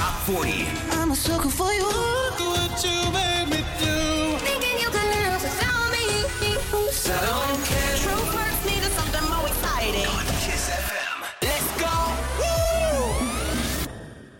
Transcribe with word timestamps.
Top 0.00 0.16
40. 0.24 0.66
I'm 0.98 1.10
a 1.10 1.14
sucker 1.14 1.50
for 1.50 1.70
you. 1.78 1.84
Look 1.84 2.38
what 2.52 2.74
you 2.86 2.98
made 3.18 3.48
me 3.52 3.60
do. 3.84 3.96
Thinking 4.48 4.76
you 4.84 4.90
can 4.96 5.06
love 5.14 5.42
without 5.48 5.88
me. 5.94 6.06
So 7.04 7.12
I 7.12 7.26
don't 7.30 7.62
care. 7.70 7.94
True 8.04 8.24
first 8.34 8.60
needed 8.68 8.92
something 8.98 9.26
more 9.32 9.46
exciting. 9.52 10.10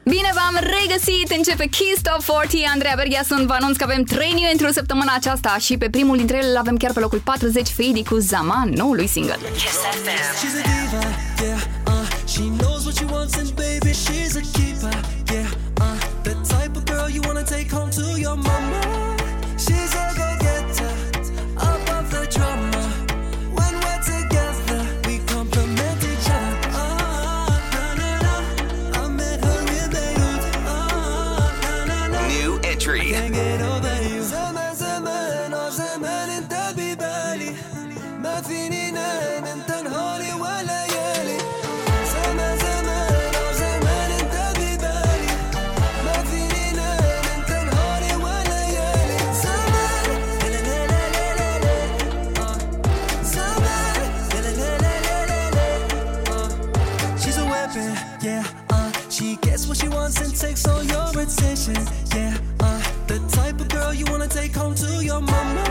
Bine 0.04 0.30
v-am 0.34 0.56
regăsit! 0.78 1.30
Începe 1.36 1.66
Kiss 1.66 2.00
Top 2.02 2.22
40. 2.22 2.60
Andreea 2.72 2.94
Berghia 2.96 3.22
sunt. 3.26 3.46
Vă 3.46 3.52
anunț 3.52 3.76
că 3.76 3.84
avem 3.84 4.02
trei 4.02 4.32
noi 4.32 4.48
într-o 4.52 4.72
săptămână 4.72 5.12
aceasta 5.16 5.56
și 5.58 5.76
pe 5.76 5.90
primul 5.90 6.16
dintre 6.16 6.36
ele 6.36 6.52
l-avem 6.52 6.76
chiar 6.76 6.92
pe 6.92 7.00
locul 7.00 7.18
40, 7.18 7.68
Fady 7.68 8.04
cu 8.04 8.16
Zaman, 8.18 8.68
noului 8.74 9.06
single. 9.06 9.38
Kiss 9.52 9.78
FM. 10.02 10.08
She's 10.40 10.56
a 10.58 10.62
diva, 10.68 11.04
yeah, 11.42 11.60
uh, 11.86 12.06
she 12.32 12.42
knows 12.58 12.84
what 12.84 12.94
she 12.96 13.04
wants 13.12 13.34
and 13.36 13.50
baby 13.54 13.92
she's 14.04 14.34
a 14.36 14.44
keeper. 14.58 15.19
Yeah, 15.30 15.48
uh, 15.80 15.96
the 16.24 16.34
type 16.44 16.76
of 16.76 16.84
girl 16.86 17.08
you 17.08 17.22
wanna 17.22 17.44
take 17.44 17.70
home 17.70 17.90
to 17.90 18.20
your 18.20 18.36
mama. 18.36 18.89
to 64.74 65.04
your 65.04 65.20
mama. 65.20 65.69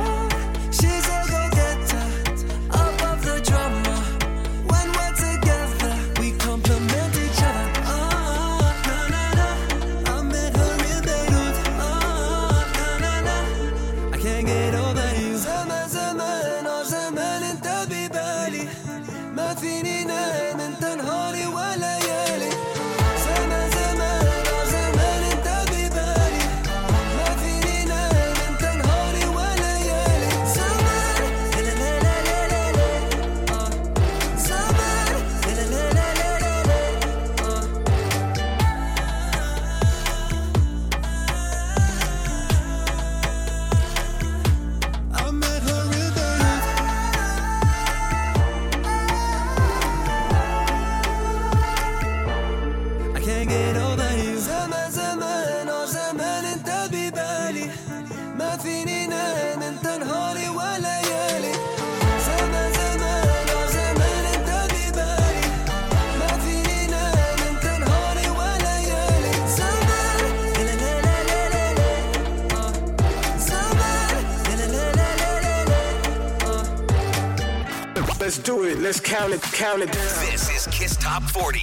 let's 78.89 78.99
count 78.99 79.31
it, 79.31 79.41
count 79.43 79.83
it. 79.83 79.91
This 79.91 80.49
is 80.49 80.67
Kiss 80.71 80.97
Top 80.97 81.21
40 81.21 81.59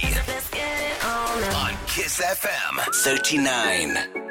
on 1.53 1.75
Kiss 1.85 2.21
FM 2.21 2.79
39. 3.03 4.26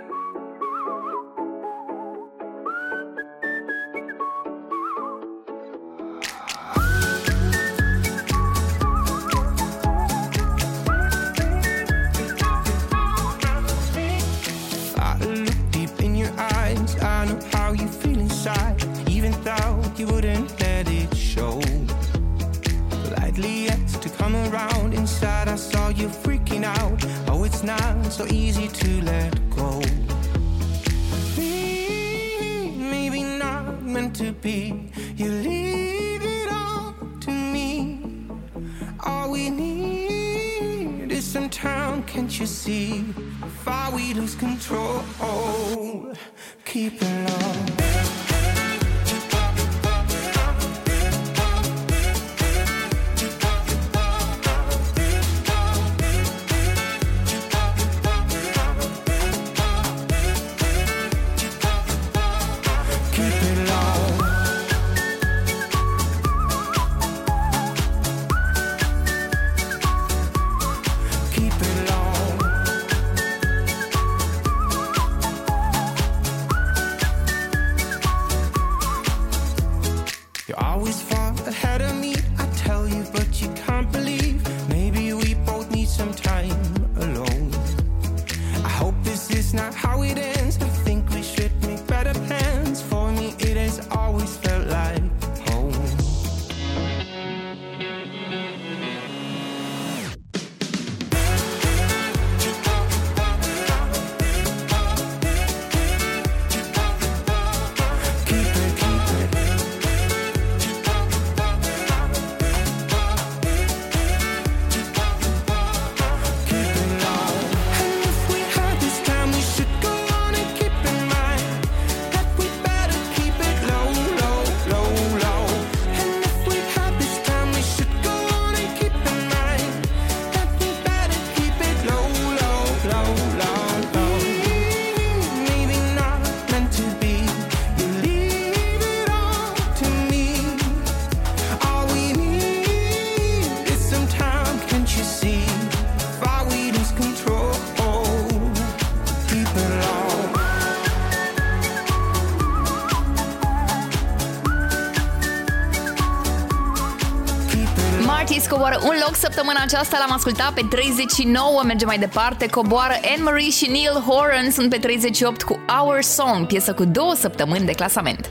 săptămâna 159.21 159.61
aceasta 159.63 159.97
l-am 159.99 160.17
ascultat 160.17 160.53
pe 160.53 160.63
39, 160.71 161.63
mergem 161.65 161.87
mai 161.87 161.99
departe, 161.99 162.47
coboară 162.47 162.95
Anne-Marie 163.15 163.51
și 163.51 163.71
Neil 163.71 164.05
Horan, 164.07 164.51
sunt 164.51 164.71
pe 164.71 164.77
38 164.77 165.43
cu 165.43 165.61
Our 165.81 166.03
Song, 166.03 166.47
piesă 166.47 166.75
cu 166.75 166.85
două 166.85 167.15
săptămâni 167.15 167.67
de 167.67 167.73
clasament. 167.73 168.26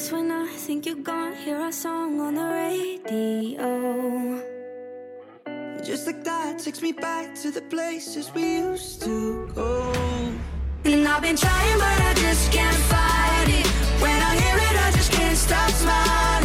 Just 0.00 0.12
when 0.12 0.30
I 0.30 0.46
think 0.46 0.86
you're 0.86 0.94
gone, 0.94 1.34
hear 1.34 1.58
our 1.58 1.70
song 1.70 2.20
on 2.20 2.34
the 2.34 2.48
radio. 2.62 4.40
Just 5.84 6.06
like 6.06 6.24
that 6.24 6.58
takes 6.58 6.80
me 6.80 6.92
back 6.92 7.34
to 7.42 7.50
the 7.50 7.60
places 7.60 8.32
we 8.34 8.60
used 8.60 9.02
to 9.02 9.46
go. 9.54 9.92
And 10.86 11.06
I've 11.06 11.20
been 11.20 11.36
trying, 11.36 11.78
but 11.78 12.00
I 12.00 12.14
just 12.14 12.50
can't 12.50 12.82
fight 12.88 13.48
it. 13.48 13.66
When 14.00 14.18
I 14.22 14.36
hear 14.40 14.56
it, 14.56 14.76
I 14.86 14.90
just 14.92 15.12
can't 15.12 15.36
stop 15.36 15.68
smiling. 15.68 16.39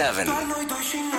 7. 0.00 1.09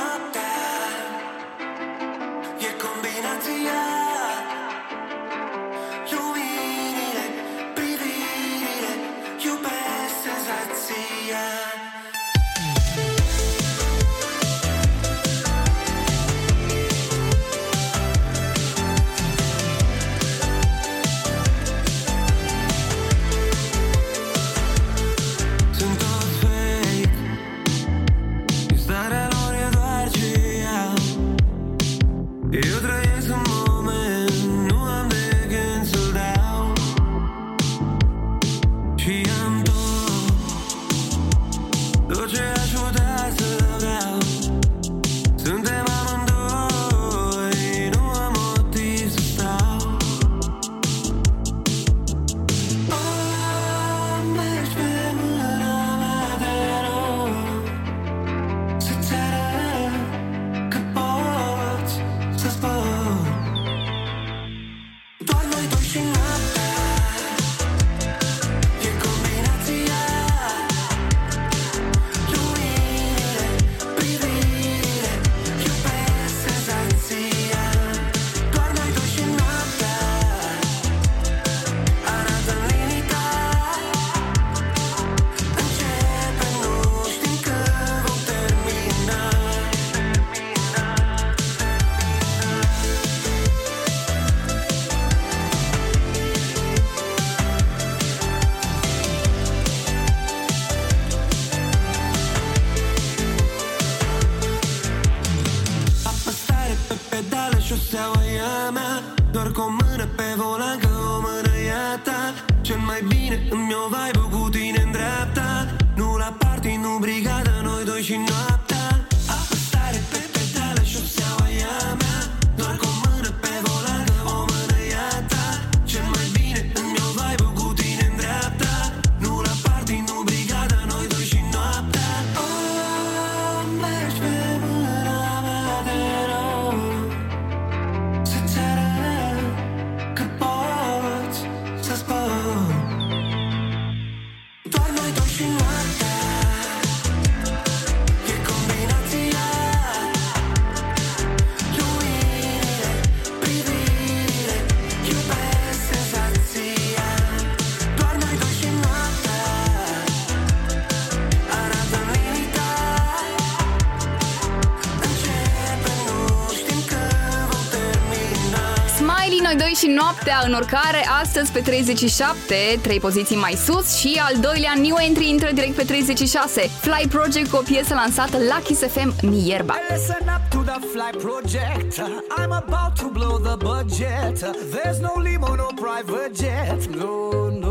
astăzi 171.21 171.51
pe 171.51 171.59
37, 171.59 172.55
3 172.81 172.99
poziții 172.99 173.35
mai 173.35 173.53
sus 173.65 173.95
și 173.95 174.21
al 174.27 174.39
doilea 174.39 174.73
new 174.81 174.95
entry 175.07 175.29
intră 175.29 175.49
direct 175.53 175.75
pe 175.75 175.83
36. 175.83 176.61
Fly 176.61 177.07
Project 177.09 177.49
cu 177.49 177.55
o 177.55 177.61
piesă 177.61 177.93
lansată 177.93 178.37
la 178.37 178.59
Kiss 178.63 178.81
FM 178.81 179.13
Mierba. 179.21 179.75
Listen 179.89 180.27
up 180.35 180.43
to 180.49 180.71
the 180.71 180.79
Fly 180.93 181.11
Project. 181.27 181.91
I'm 182.39 182.51
about 182.65 182.93
to 183.01 183.07
blow 183.17 183.37
the 183.37 183.55
budget. 183.55 184.35
There's 184.73 184.99
no 184.99 185.13
limo, 185.21 185.55
no 185.55 185.67
private 185.85 186.31
jet. 186.41 186.95
No, 186.95 187.49
no. 187.59 187.70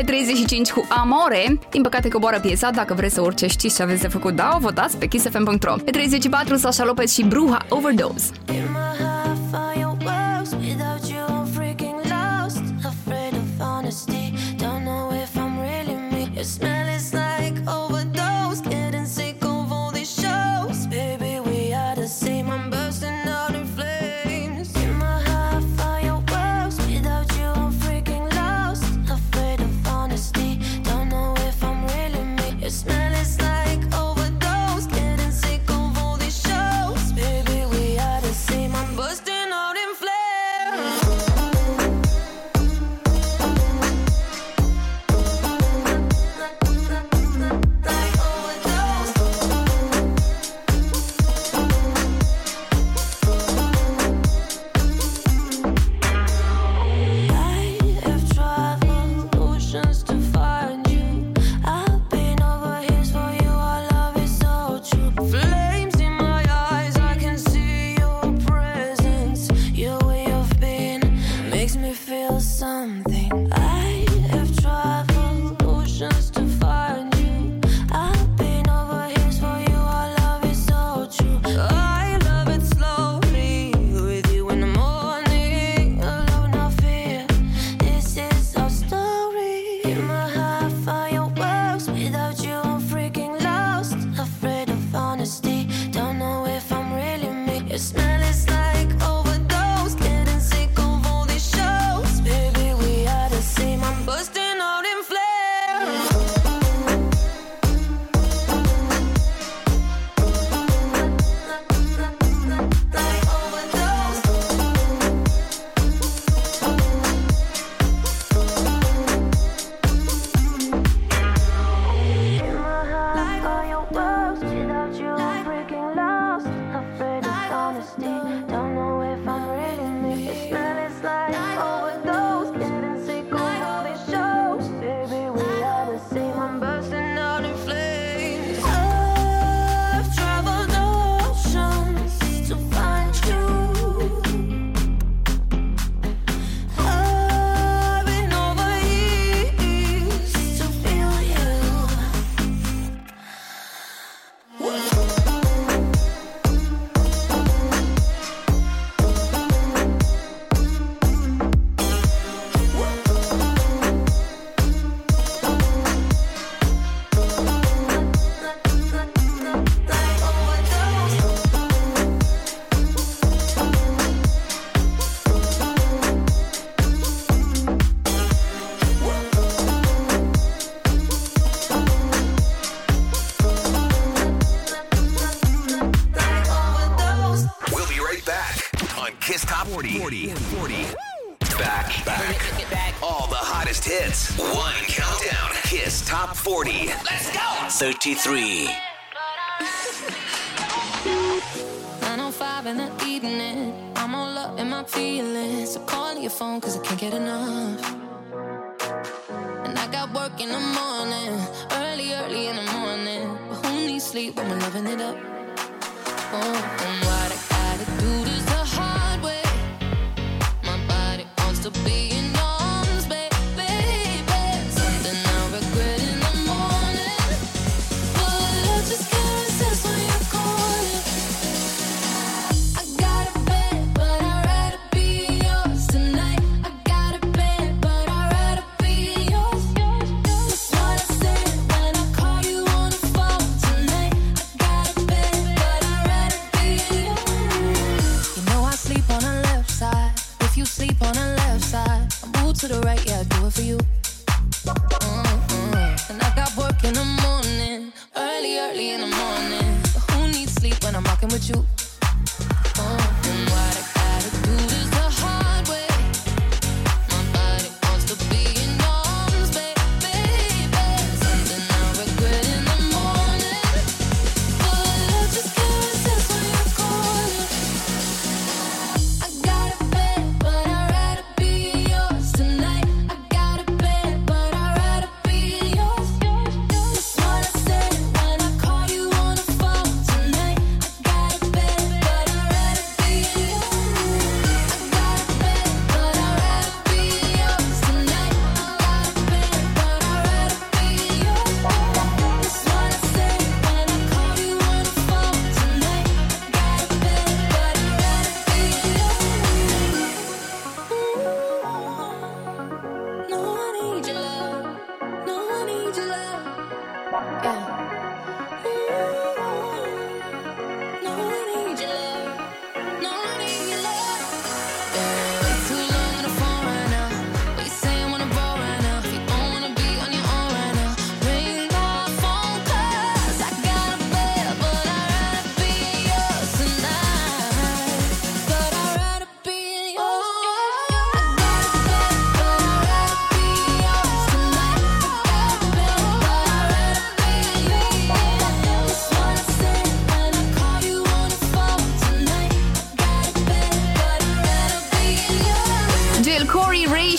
Pe 0.00 0.06
35 0.06 0.70
cu 0.70 0.86
Amore, 0.88 1.58
din 1.70 1.82
păcate 1.82 2.08
coboară 2.08 2.40
piesa, 2.40 2.70
dacă 2.70 2.94
vreți 2.94 3.14
să 3.14 3.22
orice 3.22 3.46
știți 3.46 3.76
ce 3.76 3.82
aveți 3.82 4.00
de 4.00 4.08
făcut, 4.08 4.34
da, 4.34 4.52
o 4.54 4.58
votați 4.58 4.96
pe 4.96 5.06
kissfm.ro. 5.06 5.74
Pe 5.84 5.90
34 5.90 6.56
Sasha 6.56 6.84
Lopez 6.84 7.12
și 7.12 7.24
Bruha 7.24 7.58
Overdose. 7.68 8.30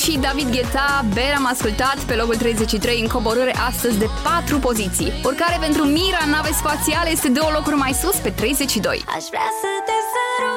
și 0.01 0.17
David 0.17 0.49
Gheta, 0.51 1.05
Ber 1.13 1.33
am 1.35 1.45
ascultat 1.45 1.97
pe 2.05 2.15
locul 2.15 2.35
33 2.35 2.99
în 3.01 3.07
coborâre 3.07 3.55
astăzi 3.69 3.97
de 3.97 4.07
4 4.23 4.59
poziții. 4.59 5.11
Urcare 5.23 5.57
pentru 5.59 5.83
Mira, 5.83 6.23
nave 6.31 6.51
spațiale, 6.51 7.09
este 7.11 7.29
două 7.29 7.49
locuri 7.53 7.75
mai 7.75 7.93
sus 7.93 8.15
pe 8.15 8.29
32. 8.29 9.03
Aș 9.15 9.23
vrea 9.33 9.49
să 9.61 9.69
te 9.85 9.97
sărut 10.11 10.50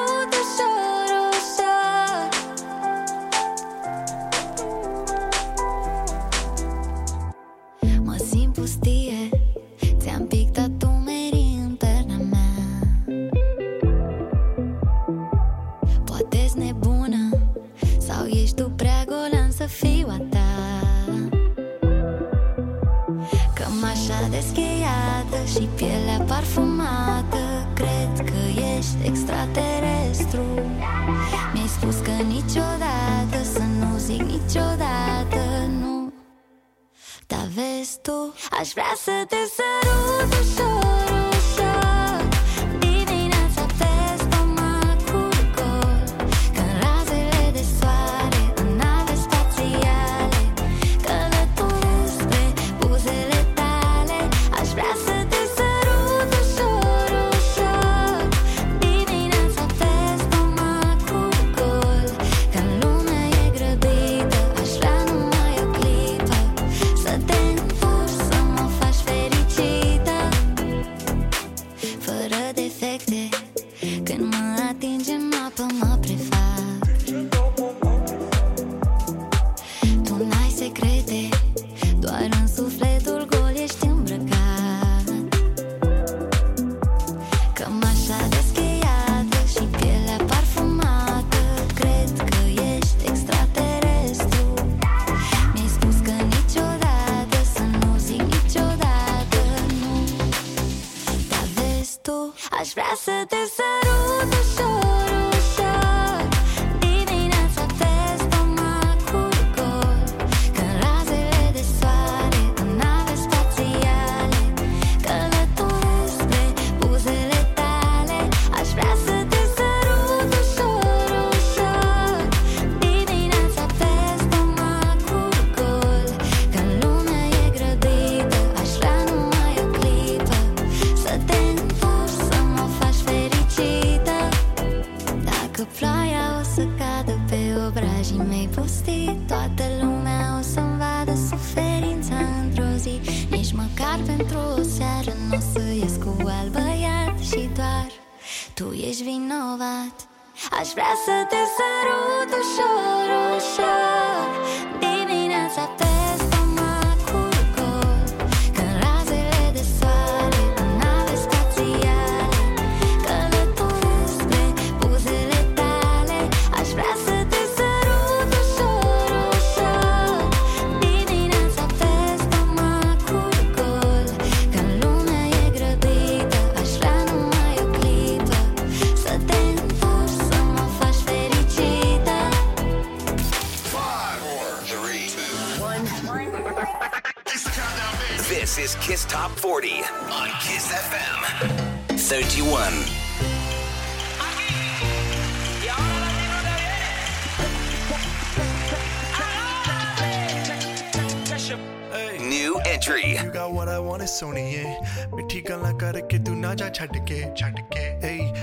do 206.25 206.35
not 206.35 206.57
judge 206.57 206.79
hard 206.79 206.91
to 206.91 206.99
get, 206.99 207.39
hard 207.39 207.55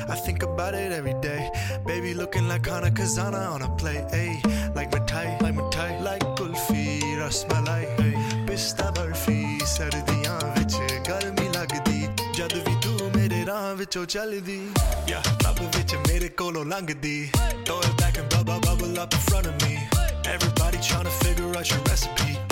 I 0.09 0.15
think 0.15 0.43
about 0.43 0.75
it 0.75 0.93
every 0.93 1.15
day. 1.21 1.51
Baby, 1.85 2.15
looking 2.15 2.47
like 2.49 2.67
Hana 2.67 2.91
Kazana 2.91 3.51
on 3.53 3.63
a 3.63 3.69
play. 3.77 4.05
Hey, 4.11 4.41
like 4.75 4.93
my 4.93 5.01
tie, 5.01 5.37
like 5.41 5.55
my 5.55 5.69
tie, 5.71 5.99
like 6.01 6.23
Kulfi, 6.37 7.01
Rasmalai. 7.21 7.83
Hey, 7.99 8.47
Pista 8.47 8.93
Barfi, 8.95 9.61
Sardiyan, 9.63 10.43
which 10.57 10.77
got 11.09 11.25
me 11.39 11.49
like 11.51 11.73
a 11.75 11.83
deed. 11.85 12.11
Jadavi, 12.37 12.75
to 12.83 13.19
made 13.19 13.33
it 13.33 13.49
on 13.49 13.79
with 13.79 13.95
your 13.95 14.07
chalidi. 14.07 14.61
Yeah, 15.09 15.23
Baba, 15.43 15.65
which 15.77 15.93
made 16.09 16.23
it 16.23 16.37
colo 16.37 16.65
langadi. 16.65 17.31
Throw 17.65 17.81
it 17.81 17.97
back 17.99 18.17
and 18.19 18.29
bubble, 18.29 18.61
bubble 18.61 18.99
up 18.99 19.13
in 19.13 19.21
front 19.21 19.47
of 19.47 19.61
me. 19.63 19.79
Everybody 20.25 20.79
trying 20.79 21.05
to 21.05 21.11
figure 21.11 21.49
out 21.57 21.69
your 21.69 21.81
recipe 21.81 22.52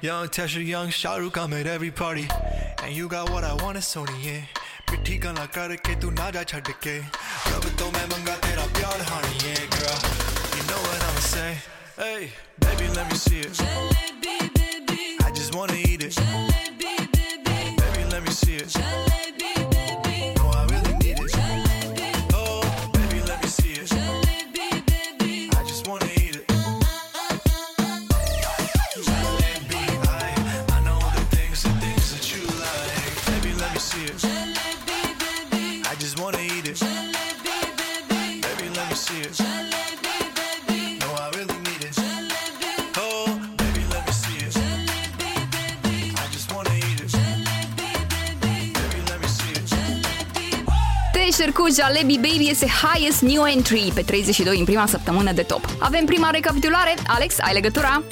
Young 0.00 0.28
Tesher, 0.28 0.64
young 0.64 0.88
Shahrukh, 0.88 1.36
I'm 1.36 1.52
at 1.52 1.66
every 1.66 1.90
party. 1.90 2.28
And 2.84 2.94
you 2.94 3.08
got 3.08 3.30
what 3.30 3.42
I 3.42 3.54
want, 3.54 3.76
it's 3.78 3.94
Sony, 3.94 4.14
yeah. 4.22 4.44
ਮਿੱਠੀ 4.90 5.18
ਗੱਲਾਂ 5.18 5.46
ke, 5.46 6.00
ਤੂੰ 6.00 6.12
ਨਾ 6.14 6.30
ਜਾ 6.30 6.42
ਛੱਡ 6.44 6.70
ਕੇ 6.80 6.98
ਰੱਬ 7.52 7.64
ਤੋਂ 7.78 7.90
ਮੈਂ 7.92 8.06
ਮੰਗਾ 8.06 8.36
girl. 8.36 9.98
You 10.56 10.62
know 10.68 10.80
what 10.86 11.02
I'ma 11.08 11.20
say, 11.20 11.50
hey 11.98 12.30
baby 12.60 12.88
let 12.96 13.10
me 13.10 13.18
see 13.24 13.40
it 13.40 13.52
jalebi 13.60 14.38
baby 14.60 15.02
i 15.26 15.30
just 15.40 15.54
wanna 15.58 15.74
eat 15.74 16.02
it 16.02 16.12
jalebi. 16.20 16.67
Cu 51.62 51.66
Jalebi 51.74 52.14
Baby 52.14 52.48
este 52.48 52.66
highest 52.66 53.20
new 53.20 53.46
entry 53.46 53.90
pe 53.94 54.02
32 54.02 54.58
în 54.58 54.64
prima 54.64 54.86
săptămână 54.86 55.32
de 55.32 55.42
top. 55.42 55.64
Avem 55.78 56.04
prima 56.04 56.30
recapitulare. 56.30 56.94
Alex, 57.06 57.34
ai 57.40 57.52
legătura? 57.52 58.02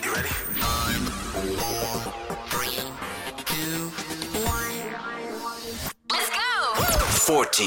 Let's 6.12 6.30
go! 6.37 7.32
40. 7.32 7.66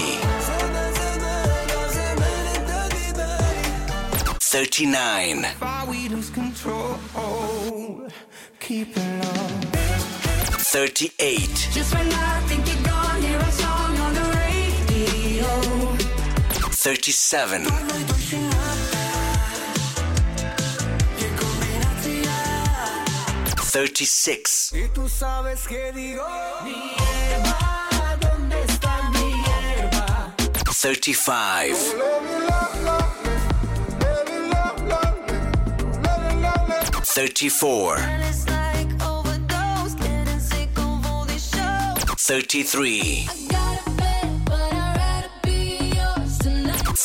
39. 4.50 5.46
Why 5.60 5.86
we 5.88 6.16
lose 6.16 6.32
control? 6.32 7.00
Keep 8.58 8.88
it 8.88 9.04
low. 9.22 9.50
38. 10.72 12.69
37. 16.82 17.66
Thirty-six. 23.68 24.72
Thirty-five. 30.72 31.76
Thirty-four. 37.04 37.98
33. 42.18 43.28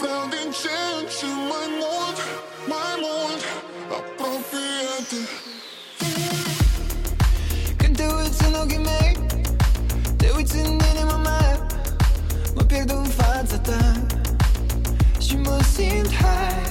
vreau 0.00 0.24
din 0.34 0.50
ce 0.60 0.74
în 0.98 1.04
ce 1.16 1.26
mai 1.50 1.66
mult, 1.80 2.18
mai 2.72 2.94
mult 3.04 3.42
Apropie-te 3.98 5.20
Când 7.76 7.96
te 7.96 8.06
uiți 8.16 8.44
în 8.46 8.54
ochii 8.62 8.82
mei 8.90 9.12
Te 10.16 10.26
uiți 10.36 10.56
în 10.56 10.78
inima 10.90 11.16
mea 11.16 11.66
Mă 12.54 12.62
pierd 12.62 12.90
în 12.90 13.04
fața 13.04 13.58
ta. 13.58 14.02
Și 15.18 15.36
mă 15.36 15.58
simt 15.74 16.12
high 16.22 16.68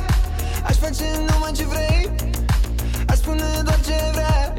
Aș 0.67 0.75
face 0.75 1.05
numai 1.27 1.51
ce 1.55 1.65
vrei 1.65 2.11
Aș 3.07 3.17
spune 3.17 3.61
doar 3.63 3.79
ce 3.85 3.97
vrea 4.11 4.53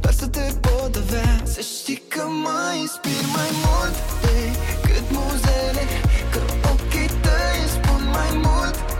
Doar 0.00 0.14
să 0.14 0.26
te 0.26 0.52
pot 0.60 0.96
avea. 0.96 1.42
Să 1.44 1.60
știi 1.60 2.02
că 2.08 2.22
mă 2.44 2.74
inspir 2.80 3.24
mai 3.36 3.50
mult 3.64 3.94
Decât 4.22 5.04
muzele 5.10 6.07
mai 8.18 8.32
mult 8.42 8.97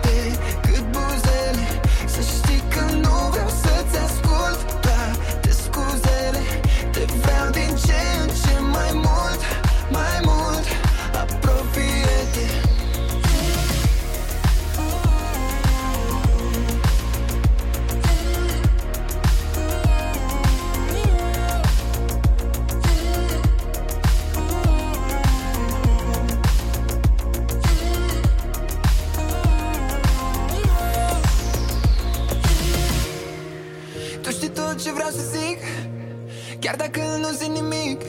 Chiar 36.68 36.76
dacă 36.76 37.00
nu 37.20 37.28
zic 37.28 37.48
nimic 37.48 38.02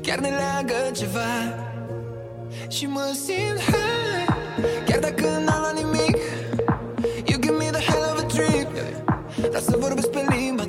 Chiar 0.00 0.18
ne 0.18 0.28
leagă 0.28 0.90
ceva. 0.92 1.30
Și 2.68 2.86
mă 2.86 3.16
simt 3.24 3.60
high 3.60 4.34
Chiar 4.86 4.98
dacă 4.98 5.22
n-am 5.22 5.60
luat 5.60 5.74
nimic. 5.74 6.16
You 7.24 7.38
give 7.40 7.56
me 7.56 7.70
the 7.70 7.92
hell 7.92 8.02
of 8.12 8.18
a 8.18 8.26
trip 8.26 8.68
Dar 9.50 9.60
să 9.60 9.76
vorbesc 9.78 10.08
pe 10.08 10.24
limba 10.28 10.64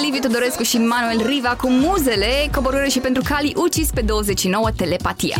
Liviu 0.00 0.20
Todorescu 0.20 0.62
și 0.62 0.78
Manuel 0.78 1.26
Riva 1.26 1.56
cu 1.60 1.70
muzele, 1.70 2.48
coborâre 2.54 2.88
și 2.88 2.98
pentru 2.98 3.22
Cali 3.24 3.52
ucis 3.56 3.90
pe 3.90 4.00
29 4.00 4.68
telepatia. 4.76 5.36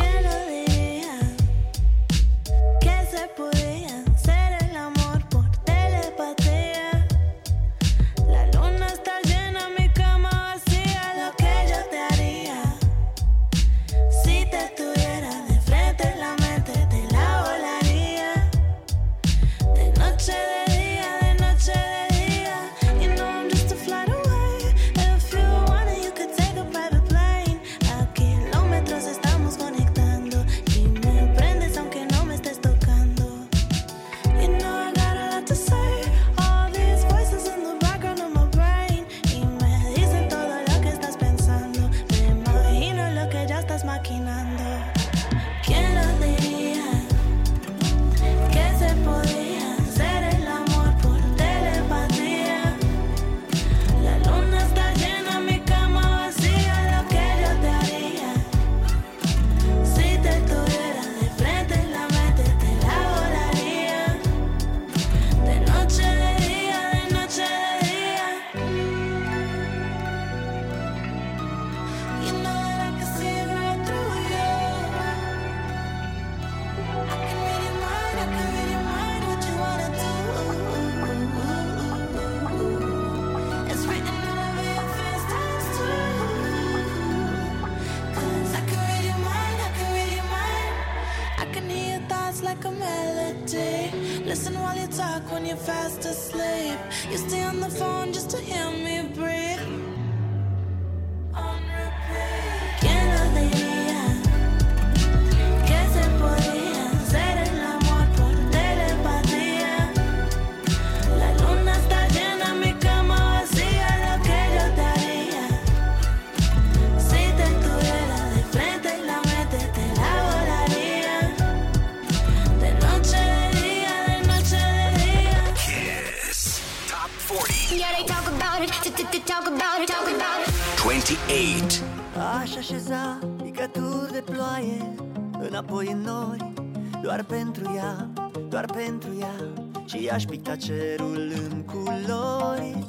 picta 140.29 140.57
cerul 140.57 141.33
în 141.51 141.65
culori 141.65 142.87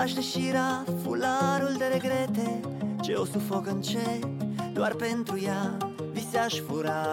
Aș 0.00 0.12
deșira 0.12 0.84
fularul 1.02 1.74
de 1.78 1.84
regrete. 1.92 2.60
Ce 3.00 3.14
o 3.14 3.24
sufoc 3.24 3.66
încet 3.66 4.24
Doar 4.72 4.92
pentru 4.94 5.40
ea 5.44 5.76
vise 6.12 6.38
aș 6.38 6.54
fura. 6.68 7.04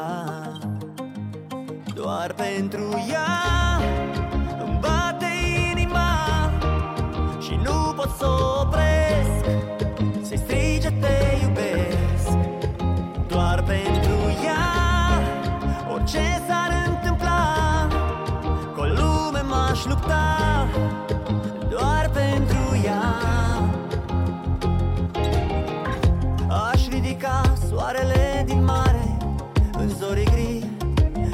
Doar 1.93 2.33
pentru 2.33 3.05
ea 3.09 3.27
Îmi 4.65 4.79
bate 4.81 5.27
inima 5.71 6.17
Și 7.39 7.59
nu 7.63 7.93
pot 7.95 8.09
să 8.17 8.27
opresc. 8.61 9.60
aș 19.81 19.87
lupta 19.87 20.67
doar 21.69 22.09
pentru 22.13 22.81
ea. 22.83 23.01
Aș 26.71 26.87
ridica 26.87 27.41
soarele 27.69 28.43
din 28.45 28.63
mare 28.63 29.17
în 29.71 29.89
zori 29.89 30.23
gri 30.23 30.65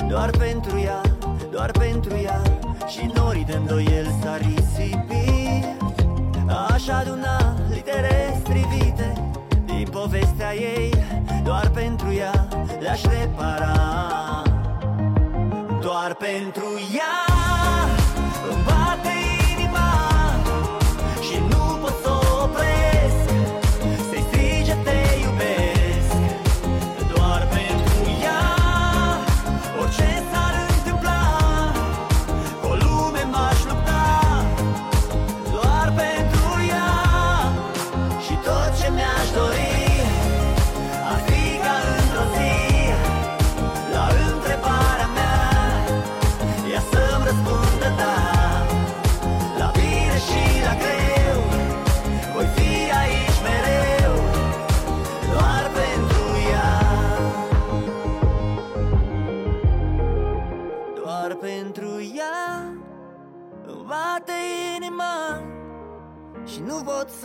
Doar 0.09 0.29
pentru 0.29 0.79
ea, 0.79 1.01
doar 1.51 1.71
pentru 1.71 2.17
ea. 2.23 2.41
Și 2.87 3.11
norii 3.15 3.43
de 3.45 3.53
îndoiel 3.53 4.05
s-ar 4.21 4.39
risipi 4.39 5.65
Aș 6.69 6.87
aduna 6.87 7.55
litere 7.69 8.39
strivite 8.39 9.31
din 9.65 9.87
povestea 9.91 10.55
ei 10.55 10.93
Doar 11.43 11.69
pentru 11.69 12.13
ea 12.13 12.47
le-aș 12.79 13.01
repara. 13.03 13.73
Doar 15.81 16.15
pentru 16.15 16.65
ea. 16.95 17.27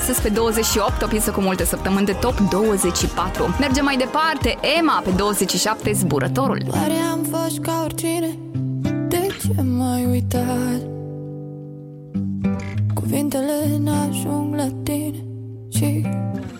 astăzi 0.00 0.22
pe 0.22 0.28
28, 0.28 1.02
o 1.02 1.06
piesă 1.06 1.30
cu 1.30 1.40
multe 1.40 1.64
săptămâni 1.64 2.06
de 2.06 2.12
top 2.12 2.38
24. 2.50 3.56
Mergem 3.60 3.84
mai 3.84 3.96
departe, 3.96 4.58
Emma 4.78 5.00
pe 5.04 5.10
27, 5.10 5.92
Zburătorul. 5.92 6.62
Oare 6.70 6.92
am 7.12 7.22
fost 7.30 7.58
ca 7.58 7.80
oricine? 7.84 8.38
De 9.08 9.26
ce 9.40 9.62
m-ai 9.62 10.06
uitat? 10.10 10.80
Cuvintele 12.94 13.78
n-ajung 13.78 14.54
la 14.54 14.68
tine 14.82 15.24
Și 15.68 16.06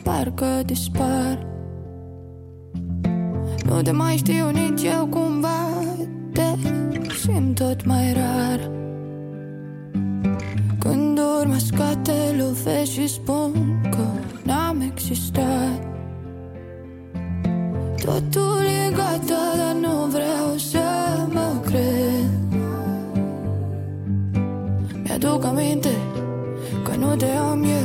parcă 0.02 0.60
dispar 0.64 1.46
Nu 3.64 3.82
te 3.82 3.90
mai 3.90 4.16
știu 4.16 4.50
nici 4.50 4.82
eu 4.82 5.06
cumva 5.06 5.68
Te 6.32 6.42
simt 7.20 7.54
tot 7.54 7.84
mai 7.84 8.12
rar 8.12 8.79
scate 12.60 12.70
lovesc 12.70 12.90
și 12.90 13.08
spun 13.08 13.80
că 13.90 14.06
n-am 14.42 14.80
existat. 14.80 15.88
Totul 18.04 18.62
e 18.86 18.92
gata, 18.94 19.42
dar 19.56 19.74
nu 19.80 20.06
vreau 20.06 20.56
să 20.56 20.78
mă 21.32 21.60
cred. 21.64 22.30
Mi-aduc 25.02 25.44
aminte 25.44 25.94
că 26.84 26.96
nu 26.96 27.16
te 27.16 27.26
am 27.26 27.62
eu 27.62 27.79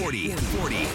40. 0.00 0.30
40. 0.30 0.32
40. 0.32 0.86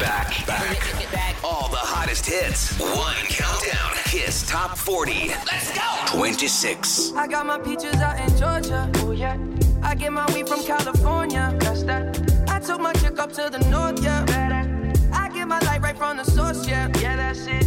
Back, 0.00 0.46
back. 0.46 1.36
All 1.44 1.68
the 1.68 1.76
hottest 1.76 2.24
hits. 2.24 2.78
One 2.78 3.14
countdown. 3.28 3.92
Kiss 4.06 4.46
Top 4.48 4.78
40. 4.78 5.28
Let's 5.28 5.76
go. 5.76 6.16
26. 6.18 7.12
I 7.14 7.26
got 7.26 7.44
my 7.44 7.58
peaches 7.58 7.96
out 7.96 8.18
in 8.18 8.34
Georgia. 8.38 8.90
Oh 8.96 9.10
yeah. 9.10 9.36
I 9.82 9.94
get 9.94 10.12
my 10.12 10.24
weed 10.32 10.48
from 10.48 10.62
California. 10.64 11.54
That's 11.60 11.82
that. 11.82 12.48
I 12.48 12.58
took 12.58 12.80
my 12.80 12.94
chick 12.94 13.18
up 13.18 13.32
to 13.32 13.50
the 13.50 13.58
north, 13.68 14.02
yeah. 14.02 14.24
Better. 14.24 14.92
I 15.12 15.28
get 15.28 15.46
my 15.46 15.58
light 15.60 15.82
right 15.82 15.96
from 15.96 16.16
the 16.16 16.24
source, 16.24 16.66
yeah. 16.66 16.88
Yeah, 17.00 17.16
that's 17.16 17.46
it. 17.46 17.66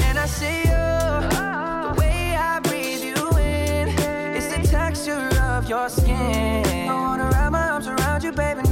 And 0.00 0.18
I 0.18 0.26
see 0.26 0.58
you. 0.70 0.82
The 1.92 1.94
way 1.98 2.34
I 2.34 2.58
breathe 2.60 3.04
you 3.04 3.28
in. 3.38 3.88
It's 4.36 4.48
the 4.48 4.66
texture 4.66 5.28
of 5.42 5.68
your 5.68 5.88
skin. 5.88 6.88
I 6.90 6.92
wanna 6.92 7.30
wrap 7.30 7.52
my 7.52 7.68
arms 7.70 7.86
around 7.86 8.24
you, 8.24 8.32
baby, 8.32 8.62
never 8.62 8.71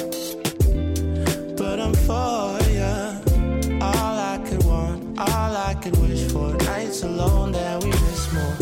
all 5.29 5.55
I 5.55 5.73
could 5.81 5.95
wish 5.97 6.31
for. 6.31 6.53
Nights 6.53 7.03
alone 7.03 7.51
that 7.51 7.83
we 7.83 7.89
miss 7.89 8.33
more, 8.33 8.55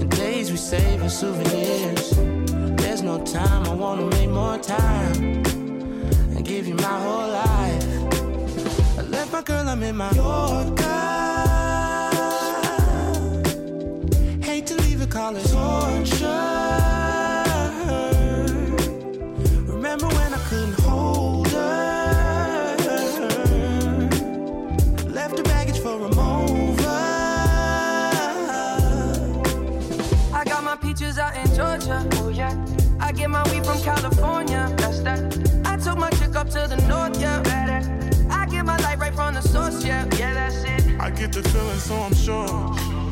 and 0.00 0.10
days 0.10 0.50
we 0.50 0.56
save 0.56 1.02
as 1.02 1.18
souvenirs. 1.18 2.10
There's 2.80 3.02
no 3.02 3.24
time, 3.24 3.66
I 3.66 3.74
wanna 3.74 4.06
make 4.06 4.30
more 4.30 4.58
time 4.58 5.42
and 6.34 6.44
give 6.44 6.66
you 6.66 6.74
my 6.74 6.96
whole 7.04 7.28
life. 7.28 8.98
I 8.98 9.02
left 9.02 9.32
my 9.32 9.42
girl, 9.42 9.68
I'm 9.68 9.82
in 9.82 9.96
my 9.96 10.10
Yorker. 10.12 11.65
From 33.76 33.94
California. 33.94 34.72
That's 34.76 35.00
that. 35.00 35.20
I 35.64 35.76
took 35.76 35.98
my 35.98 36.10
chick 36.10 36.34
up 36.36 36.48
to 36.50 36.66
the 36.68 36.76
north. 36.88 37.20
Yeah. 37.20 37.42
Better. 37.42 37.80
I 38.30 38.46
get 38.46 38.64
my 38.64 38.76
light 38.78 38.98
right 38.98 39.14
from 39.14 39.34
the 39.34 39.42
source. 39.42 39.84
Yeah. 39.84 40.04
Yeah, 40.18 40.34
that's 40.34 40.62
it. 40.64 41.00
I 41.00 41.10
get 41.10 41.32
the 41.32 41.42
feeling, 41.42 41.78
so 41.78 41.94
I'm 41.94 42.14
sure 42.14 43.06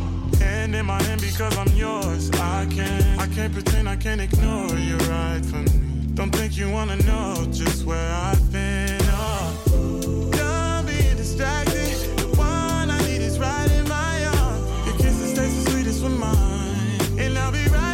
holding 0.64 0.80
in 0.80 0.86
my 0.86 1.02
hand 1.02 1.20
because 1.20 1.56
I'm 1.56 1.72
yours. 1.76 2.30
I 2.32 2.66
can't, 2.70 3.20
I 3.20 3.26
can't 3.34 3.52
pretend 3.52 3.88
I 3.88 3.96
can't 3.96 4.20
ignore 4.20 4.76
you 4.76 4.96
right 5.08 5.44
from 5.44 5.64
me. 5.64 6.14
Don't 6.14 6.30
think 6.30 6.56
you 6.56 6.70
wanna 6.70 6.96
know 6.96 7.46
just 7.52 7.84
where 7.84 8.10
I've 8.12 8.52
been. 8.52 8.98
Oh, 9.02 10.30
done 10.32 10.86
being 10.86 11.16
distracted. 11.16 11.94
The 12.18 12.28
one 12.36 12.90
I 12.90 12.98
need 13.08 13.22
is 13.22 13.38
right 13.38 13.70
in 13.72 13.88
my 13.88 14.26
arms. 14.26 14.86
Your 14.86 14.96
kisses 14.96 15.34
taste 15.34 15.64
the 15.64 15.70
sweetest 15.70 16.02
with 16.02 16.18
mine, 16.18 17.18
and 17.18 17.38
I'll 17.38 17.52
be 17.52 17.66
right 17.68 17.93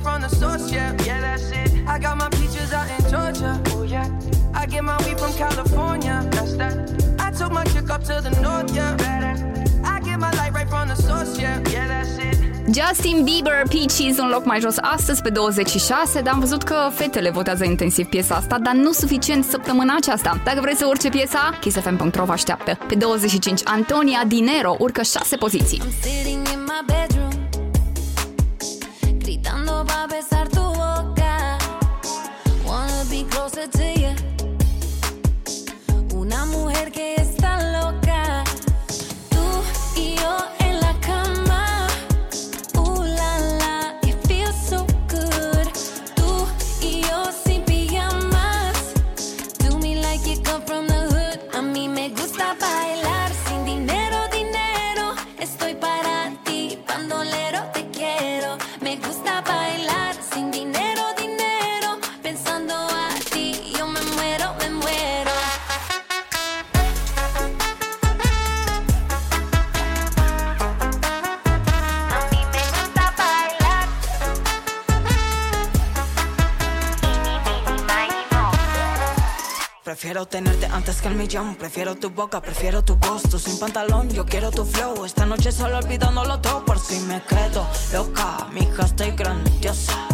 I 0.00 0.12
get 0.12 0.12
my 0.12 0.20
light 0.20 0.20
right 0.20 0.20
from 0.20 0.20
the 0.22 0.28
source, 0.28 0.72
yeah, 0.72 0.96
yeah, 1.04 1.20
that's 1.20 1.50
it. 1.50 1.88
I 1.88 1.98
got 1.98 2.16
my 2.16 2.28
peaches 2.30 2.72
out 2.72 2.88
in 2.88 3.10
Georgia, 3.10 3.60
oh 3.68 3.82
yeah. 3.82 4.08
I 4.54 4.66
get 4.66 4.82
my 4.82 4.96
weed 5.04 5.18
from 5.18 5.32
California, 5.34 6.22
that's 6.30 6.56
that. 6.56 6.74
I 7.18 7.30
took 7.30 7.52
my 7.52 7.64
chick 7.64 7.90
up 7.90 8.02
to 8.04 8.20
the 8.22 8.30
north, 8.40 8.74
yeah, 8.74 8.94
better. 8.96 9.34
I 9.84 10.00
get 10.00 10.18
my 10.18 10.30
light 10.38 10.52
right 10.54 10.68
from 10.68 10.88
the 10.88 10.94
source, 10.94 11.38
yeah, 11.38 11.60
yeah, 11.70 11.86
that's 11.88 12.18
it. 12.18 12.36
Justin 12.72 13.24
Bieber, 13.24 13.62
Peaches, 13.68 14.18
un 14.18 14.28
loc 14.28 14.44
mai 14.44 14.60
jos 14.60 14.76
astăzi 14.80 15.22
pe 15.22 15.30
26, 15.30 16.20
dar 16.20 16.32
am 16.34 16.40
văzut 16.40 16.62
că 16.62 16.76
fetele 16.92 17.30
votează 17.30 17.64
intensiv 17.64 18.06
piesa 18.06 18.34
asta, 18.34 18.58
dar 18.58 18.74
nu 18.74 18.92
suficient 18.92 19.44
săptămâna 19.44 19.96
aceasta. 19.96 20.40
Dacă 20.44 20.60
vreți 20.60 20.78
să 20.78 20.86
urce 20.86 21.08
piesa, 21.08 21.58
kissfm.ro 21.60 22.24
vă 22.24 22.32
așteaptă. 22.32 22.78
Pe 22.88 22.94
25, 22.94 23.60
Antonia 23.64 24.24
Dinero 24.26 24.76
urcă 24.78 25.02
6 25.02 25.36
poziții. 25.36 25.82
Sitting 26.00 26.46
in 26.48 26.60
my 26.66 26.80
bedroom, 26.86 27.29
gritando 29.40 29.84
pa 29.86 30.06
besar 30.06 30.48
tu 30.48 30.60
boca. 30.60 31.58
Wanna 32.64 33.04
be 33.08 33.24
closer 33.24 33.66
to 33.68 33.84
you. 33.98 34.14
Una 36.14 36.44
mujer 36.44 36.92
que 36.92 37.19
Prefiero 79.90 80.24
tenerte 80.24 80.66
antes 80.66 81.02
que 81.02 81.08
el 81.08 81.16
millón. 81.16 81.56
Prefiero 81.56 81.96
tu 81.96 82.10
boca, 82.10 82.40
prefiero 82.40 82.84
tu 82.84 82.94
voz. 82.94 83.22
Sin 83.42 83.58
pantalón, 83.58 84.08
yo 84.08 84.24
quiero 84.24 84.52
tu 84.52 84.64
flow. 84.64 85.04
Esta 85.04 85.26
noche 85.26 85.50
solo 85.50 85.78
olvidándolo 85.78 86.40
todo 86.40 86.64
por 86.64 86.78
si 86.78 87.00
me 87.00 87.20
quedo 87.24 87.66
loca. 87.92 88.46
Mi 88.52 88.60
hija, 88.60 88.84
estoy 88.84 89.10
grandiosa. 89.10 90.09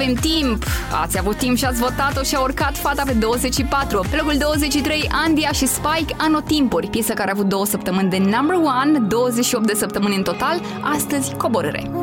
avem 0.00 0.14
timp. 0.14 0.64
Ați 1.02 1.18
avut 1.18 1.36
timp 1.36 1.56
și 1.56 1.64
ați 1.64 1.80
votat-o 1.80 2.22
și 2.22 2.34
a 2.34 2.40
urcat 2.40 2.76
fata 2.76 3.02
pe 3.06 3.12
24. 3.12 4.04
Pe 4.10 4.16
locul 4.16 4.36
23, 4.38 5.10
Andia 5.12 5.50
și 5.52 5.66
Spike, 5.66 6.14
Anotimpuri, 6.16 6.86
piesă 6.86 7.12
care 7.12 7.28
a 7.28 7.32
avut 7.34 7.46
două 7.46 7.66
săptămâni 7.66 8.10
de 8.10 8.18
number 8.18 8.56
one, 8.56 8.98
28 8.98 9.66
de 9.66 9.74
săptămâni 9.74 10.16
în 10.16 10.22
total, 10.22 10.60
astăzi 10.80 11.34
coborâre. 11.34 11.99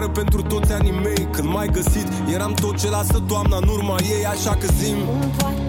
afară 0.00 0.20
pentru 0.24 0.42
toți 0.42 0.72
anii 0.72 0.92
mei. 0.92 1.28
Când 1.30 1.48
mai 1.48 1.66
găsit, 1.66 2.06
eram 2.32 2.52
tot 2.52 2.78
ce 2.78 2.90
lasă 2.90 3.22
toamna 3.28 3.56
în 3.56 3.68
urma 3.68 3.96
ei 4.08 4.26
Așa 4.26 4.54
că 4.54 4.66
zim. 4.78 4.96
Îmi 4.96 5.32
poate 5.38 5.59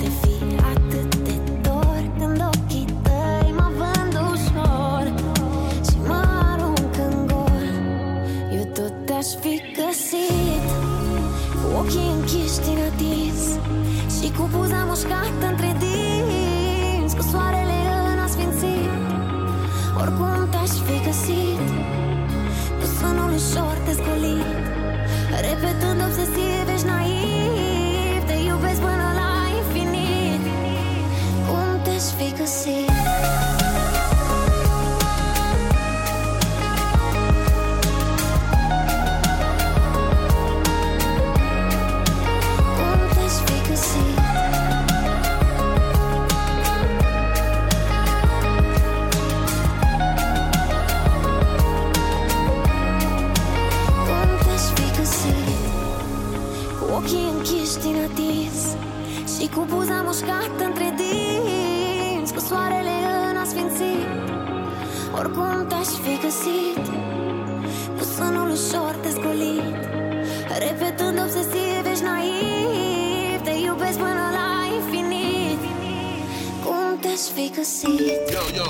wish 77.21 77.35
we 77.35 77.49
could 77.49 77.65
see 77.65 78.11
it. 78.11 78.31
Yo, 78.31 78.47
yo. 78.49 78.65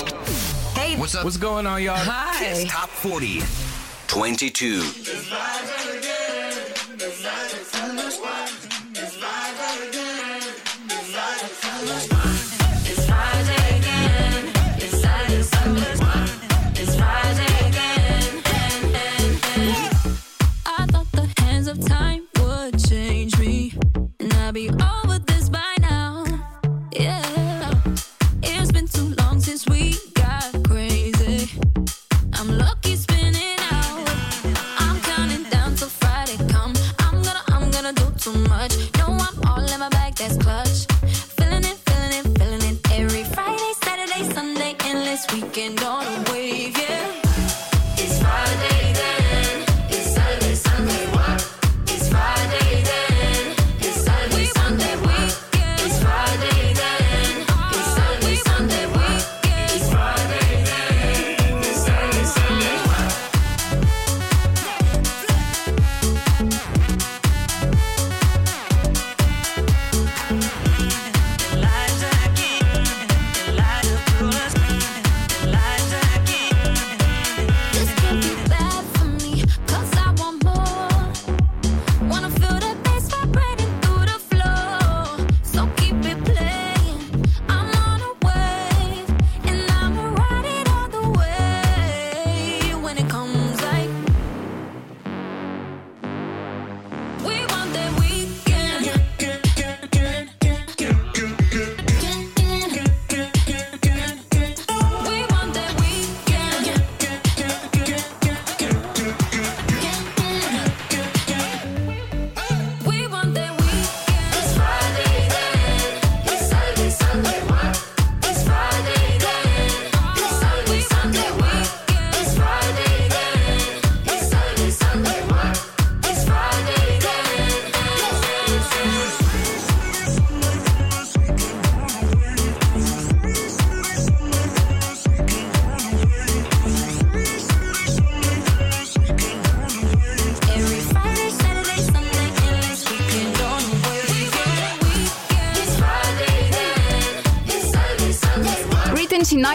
Hey, 0.73 0.97
what's 0.97 1.15
up? 1.15 1.23
What's 1.23 1.37
going 1.37 1.65
on, 1.65 1.81
y'all? 1.81 1.95
Hi. 1.97 2.43
Kiss 2.43 2.65
Top 2.71 2.89
40, 2.89 3.41
22. 4.07 4.81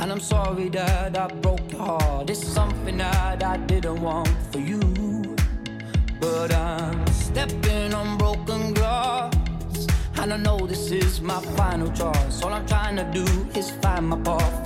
And 0.00 0.10
I'm 0.10 0.20
sorry 0.20 0.70
that 0.70 1.14
I 1.16 1.26
broke 1.26 1.72
your 1.72 1.82
heart. 1.82 2.30
It's 2.30 2.42
something 2.42 2.96
that 2.96 3.42
I 3.42 3.58
didn't 3.58 4.00
want 4.00 4.30
for 4.50 4.58
you. 4.58 4.80
But 6.18 6.54
I'm 6.54 7.06
stepping 7.08 7.92
on 7.92 8.16
broken 8.16 8.72
glass. 8.72 9.34
And 10.16 10.32
I 10.32 10.38
know 10.38 10.66
this 10.66 10.90
is 10.90 11.20
my 11.20 11.38
final 11.54 11.92
choice. 11.92 12.42
All 12.42 12.52
I'm 12.52 12.66
trying 12.66 12.96
to 12.96 13.04
do 13.12 13.26
is 13.54 13.72
find 13.82 14.08
my 14.08 14.18
path 14.20 14.59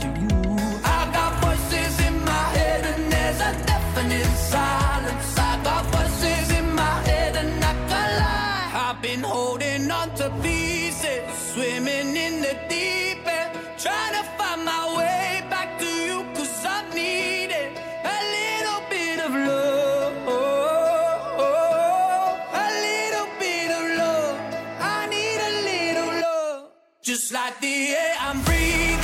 Just 27.04 27.34
like 27.34 27.60
the 27.60 27.68
air 27.68 28.16
I'm 28.18 28.40
breathing. 28.44 29.03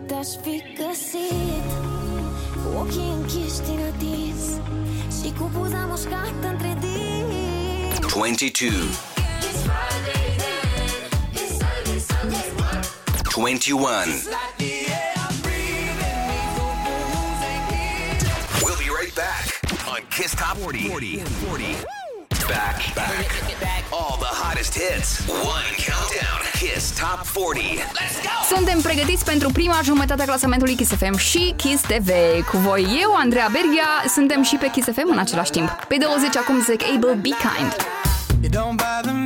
22 8.09 8.89
21 13.23 14.07
We'll 18.63 18.77
be 18.77 18.89
right 18.89 19.13
back. 19.15 19.47
On 19.87 20.01
Kiss 20.11 20.35
Top 20.35 20.57
40 20.57 20.89
40 20.89 21.17
40 21.19 21.75
Back. 22.47 22.95
Back. 22.95 23.83
All 23.93 24.17
the 24.17 24.25
hottest 24.25 24.73
hits. 24.73 25.25
Kiss 26.81 26.99
Top 26.99 27.21
40. 27.33 27.77
Let's 27.77 28.17
go! 28.25 28.55
Suntem 28.55 28.81
pregătiți 28.81 29.25
pentru 29.25 29.51
prima 29.51 29.79
jumătate 29.83 30.21
a 30.21 30.25
clasamentului 30.25 30.75
Kiss 30.75 30.91
FM 30.91 31.17
și 31.17 31.53
Kiss 31.57 31.81
TV. 31.81 32.09
Cu 32.51 32.57
voi 32.57 32.99
eu, 33.01 33.15
Andreea 33.15 33.47
Berghia, 33.51 33.89
suntem 34.07 34.43
și 34.43 34.55
pe 34.55 34.69
Kiss 34.69 34.87
FM 34.87 35.09
în 35.11 35.17
același 35.17 35.51
timp. 35.51 35.69
Pe 35.87 35.97
20 35.99 36.35
acum 36.35 36.61
zic 36.61 36.81
Able 36.95 37.13
Be 37.13 37.29
Kind. 37.29 37.75
You 38.41 38.49
don't 38.51 38.75
bother 38.75 39.13
me. 39.13 39.20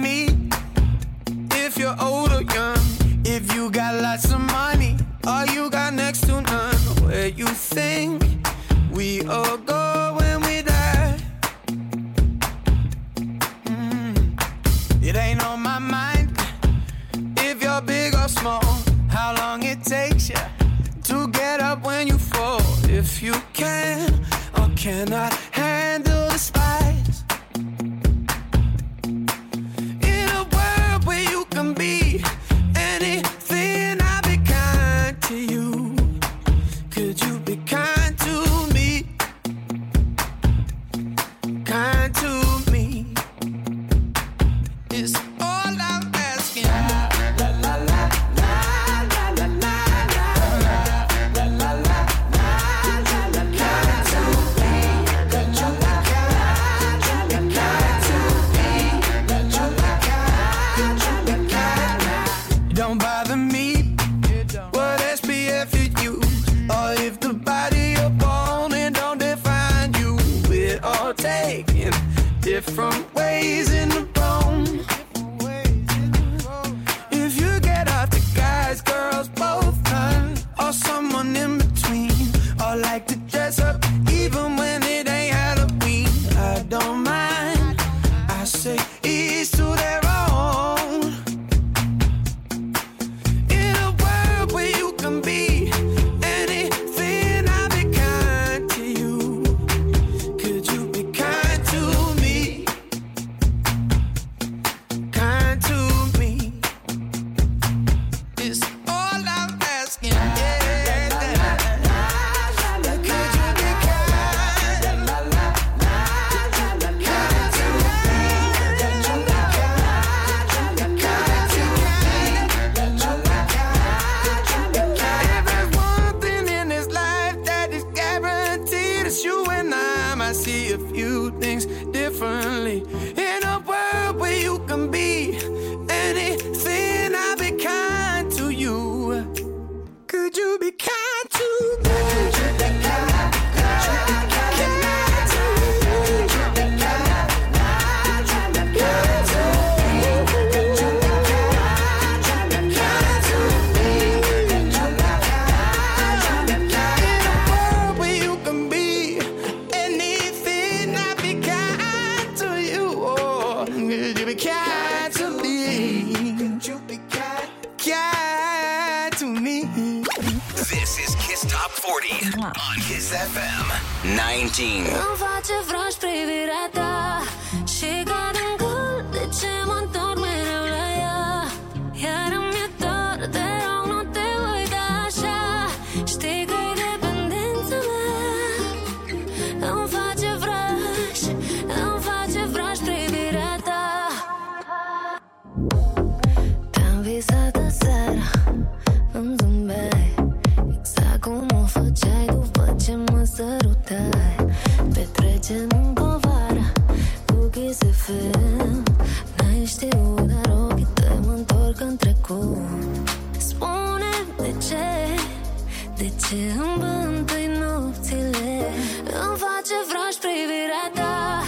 De 215.98 216.12
ce 216.28 216.36
îmi 216.36 216.78
bântâi 216.80 217.48
nopțile? 217.60 218.72
Îmi 219.04 219.38
face 219.38 219.78
vraj 219.90 220.14
privirea 220.24 220.92
ta 220.94 221.44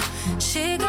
Și 0.47 0.86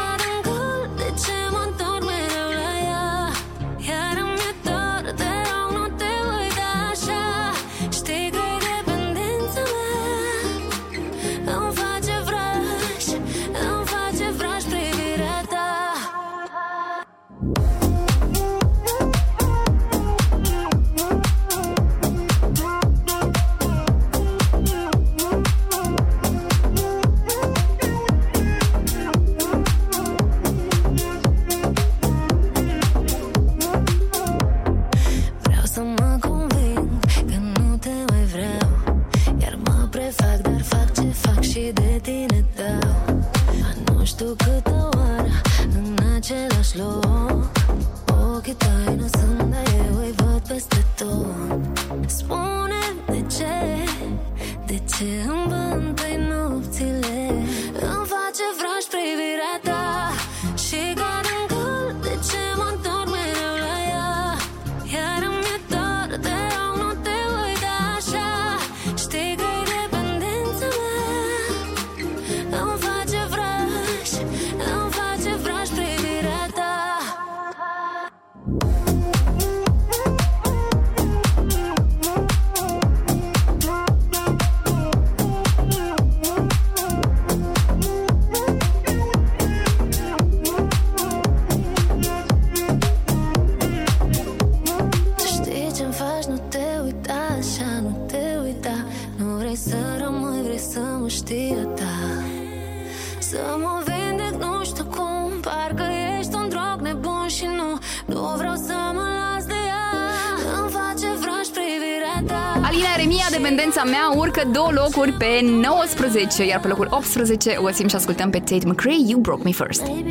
încă 114.43 114.59
două 114.59 114.71
locuri 114.71 115.11
pe 115.11 115.39
19, 115.43 116.45
iar 116.45 116.59
pe 116.59 116.67
locul 116.67 116.87
18 116.89 117.55
o 117.57 117.63
găsim 117.63 117.87
și 117.87 117.95
ascultăm 117.95 118.29
pe 118.29 118.37
Tate 118.39 118.67
McRae, 118.67 118.95
You 119.07 119.19
Broke 119.19 119.41
Me 119.43 119.51
First. 119.51 119.85
Baby. 119.85 120.08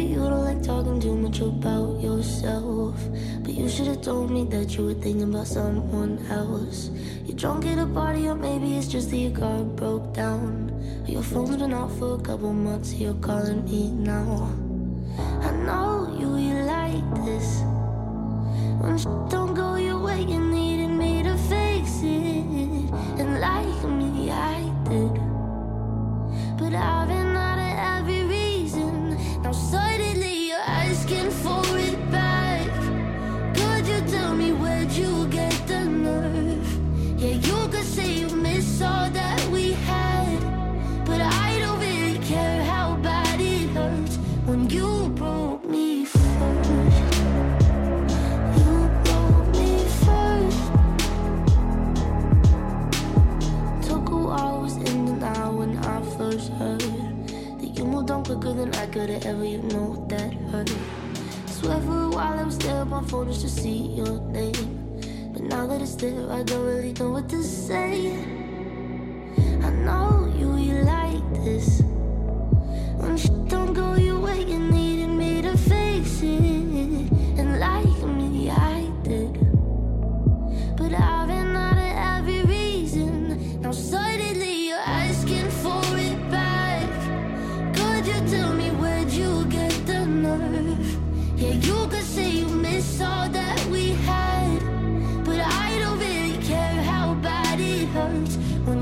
hurt. 97.88 98.28
When 98.66 98.77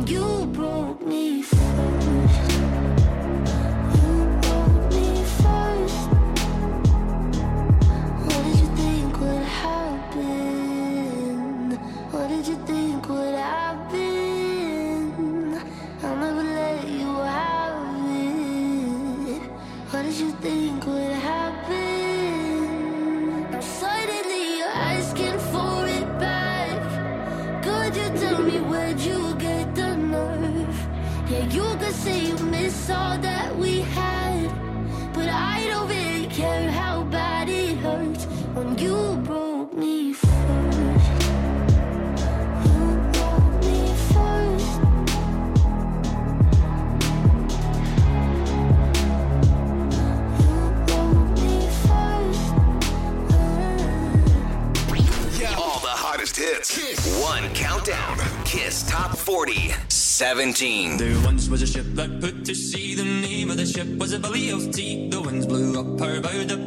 17. 60.56 60.96
There 60.96 61.22
once 61.22 61.50
was 61.50 61.60
a 61.60 61.66
ship 61.66 61.84
that 61.96 62.18
put 62.18 62.46
to 62.46 62.54
sea. 62.54 62.94
The 62.94 63.04
name 63.04 63.50
of 63.50 63.58
the 63.58 63.66
ship 63.66 63.88
was 63.98 64.14
a 64.14 64.18
of 64.18 64.72
Tea. 64.72 65.10
The 65.10 65.20
winds 65.20 65.44
blew 65.44 65.78
up 65.78 66.00
her 66.00 66.22
bow. 66.22 66.65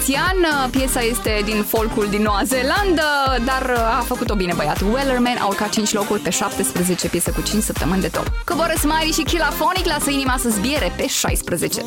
scoțian, 0.00 0.70
piesa 0.70 1.00
este 1.00 1.42
din 1.44 1.62
folcul 1.62 2.06
din 2.10 2.22
Noua 2.22 2.40
Zeelandă, 2.44 3.02
dar 3.44 3.76
uh, 3.76 3.98
a 3.98 4.02
făcut-o 4.06 4.34
bine 4.34 4.52
băiat. 4.56 4.80
Wellerman, 4.80 5.36
a 5.40 5.46
urcat 5.46 5.68
5 5.68 5.92
locuri 5.92 6.20
pe 6.20 6.30
17 6.30 7.08
piese 7.08 7.30
cu 7.30 7.42
5 7.42 7.62
săptămâni 7.62 8.00
de 8.00 8.08
top. 8.08 8.32
Coboară 8.44 8.72
Smiley 8.78 9.12
și 9.12 9.22
kilafonic, 9.22 9.86
lasă 9.86 10.10
inima 10.10 10.36
să 10.38 10.48
zbiere 10.48 10.92
pe 10.96 11.06
16. 11.06 11.84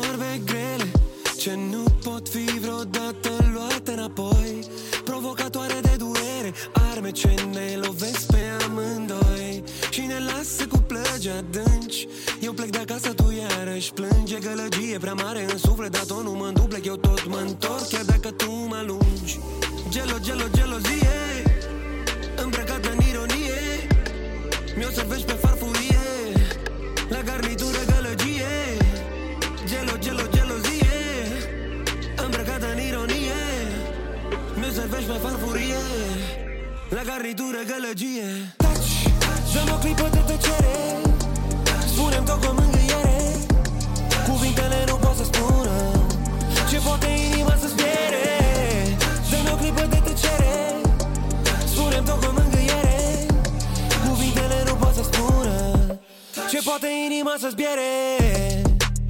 Ce 56.54 56.60
poate 56.62 56.86
inima 57.10 57.34
să-ți 57.38 57.54
piere 57.54 57.90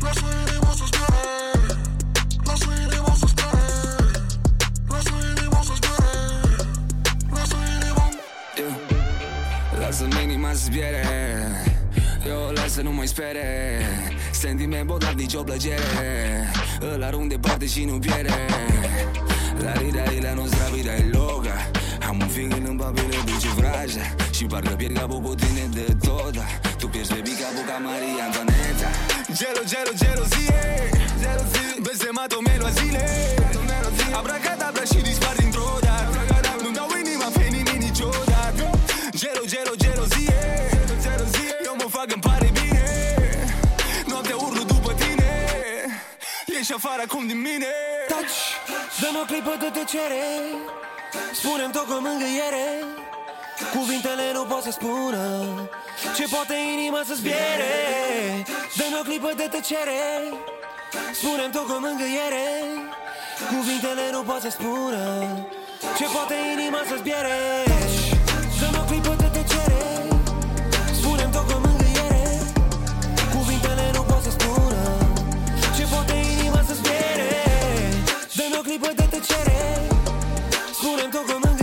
Lasă 0.01 0.25
inima 0.47 0.73
să 0.79 0.85
zboare 0.91 1.25
Lasă 2.45 2.71
inima 2.85 3.15
să 3.21 3.27
zboare 3.33 3.67
Lasă 4.89 5.15
inima 5.37 5.61
să 5.63 5.73
zboare 5.81 6.13
Lasă 7.31 7.57
inima 7.81 8.09
Lasă-mi 9.79 10.23
inima 10.23 10.53
să 10.53 10.65
zbiere 10.65 11.05
Eu 12.27 12.47
o 12.49 12.53
las 12.53 12.73
să 12.73 12.83
nu 12.83 12.93
mai 12.93 13.07
spere. 13.07 13.47
Sentiment 14.33 14.87
bot, 14.87 15.05
dar 15.05 15.13
nicio 15.13 15.43
plăcere. 15.43 16.51
Îl 16.95 17.03
arunc 17.03 17.29
departe 17.29 17.67
și 17.67 17.85
nu 17.85 17.99
pierde 17.99 18.47
La 19.63 19.73
rida 19.73 20.03
e 20.03 20.21
la 20.21 20.33
nostra 20.33 20.65
vita 20.73 20.95
è 20.95 21.05
loca 21.13 21.71
Am 22.09 22.21
un 22.21 22.29
feeling 22.29 22.67
în 22.69 22.77
papire 22.77 23.19
duce 23.25 23.49
vraja 23.57 24.15
Și 24.31 24.45
parcă 24.45 24.75
pierd 24.75 24.99
capul 24.99 25.21
cu 25.21 25.35
tine 25.35 25.69
de 25.73 25.97
tot 26.07 26.35
Tu 26.85 26.91
pierzi 26.91 27.13
baby 27.13 27.35
capul 27.41 27.65
ca 27.71 27.77
Maria 27.87 28.25
Antoaneta. 28.27 28.89
Gelo, 29.39 29.63
gelo, 29.73 29.93
gelozie 30.03 30.61
Blestemato 31.85 32.41
melo 32.47 32.67
a 32.67 32.73
zile. 32.79 33.05
Abracadabra 34.21 34.85
și 34.93 35.01
dispar 35.09 35.35
dintr-o 35.37 35.79
dată. 35.81 36.19
Nu-mi 36.63 36.75
dau 36.75 36.89
inima 37.03 37.29
pe 37.37 37.45
nimic 37.57 37.79
niciodată. 37.89 38.65
Gelo, 39.21 39.45
gelo, 39.53 39.75
gelozie 39.83 40.43
Eu 41.65 41.75
mă 41.81 41.89
fac, 41.97 42.09
îmi 42.13 42.23
pare 42.29 42.49
bine. 42.59 42.87
Noaptea 44.07 44.37
urlu 44.37 44.63
după 44.63 44.93
tine. 45.03 45.31
Ești 46.59 46.73
afară 46.73 47.03
acum 47.07 47.27
din 47.27 47.41
mine. 47.49 47.73
Taci, 48.09 48.39
dă-mi 49.01 49.19
o 49.23 49.25
clipă 49.31 49.55
de 49.63 49.69
tăcere. 49.77 50.25
Spune-mi 51.39 51.73
tot 51.73 51.87
cu 51.87 51.97
mângâiere 52.07 52.67
Cuvintele 53.77 54.27
nu 54.37 54.43
pot 54.51 54.63
să 54.63 54.73
spună 54.79 55.23
Ce 56.17 56.25
poate 56.35 56.55
inima 56.75 57.01
să-ți 57.09 57.23
piere 57.27 57.75
Dă-mi 58.79 58.99
o 59.01 59.03
clipă 59.09 59.31
de 59.41 59.47
tăcere 59.55 60.03
Spune-mi 61.19 61.53
tot 61.57 61.67
cu 61.71 61.77
mângâiere. 61.85 62.47
Cuvintele 63.53 64.05
nu 64.15 64.21
pot 64.29 64.41
să 64.45 64.51
spună 64.57 65.05
Ce 65.99 66.07
poate 66.15 66.37
inima 66.55 66.81
să-ți 66.89 67.05
piere 67.07 67.39
Dă-mi 68.61 68.79
o 68.83 68.85
clipă 68.91 69.13
de 69.23 69.29
tăcere 69.37 69.83
Spune-mi 70.99 71.33
tot 71.37 71.45
cu 71.51 71.57
mângâiere. 71.65 72.25
Cuvintele 73.35 73.87
nu 73.97 74.03
pot 74.11 74.23
să 74.27 74.31
spună 74.39 74.83
Ce 75.77 75.85
poate 75.93 76.15
inima 76.35 76.61
să-ți 76.69 76.83
piere 76.87 77.31
Dă-mi 78.37 78.57
o 78.61 78.63
clipă 78.69 78.91
de 78.99 79.07
tăcere 79.15 79.61
Spune-mi 80.79 81.13
tot 81.15 81.25
cu 81.29 81.33
mângâiere 81.33 81.54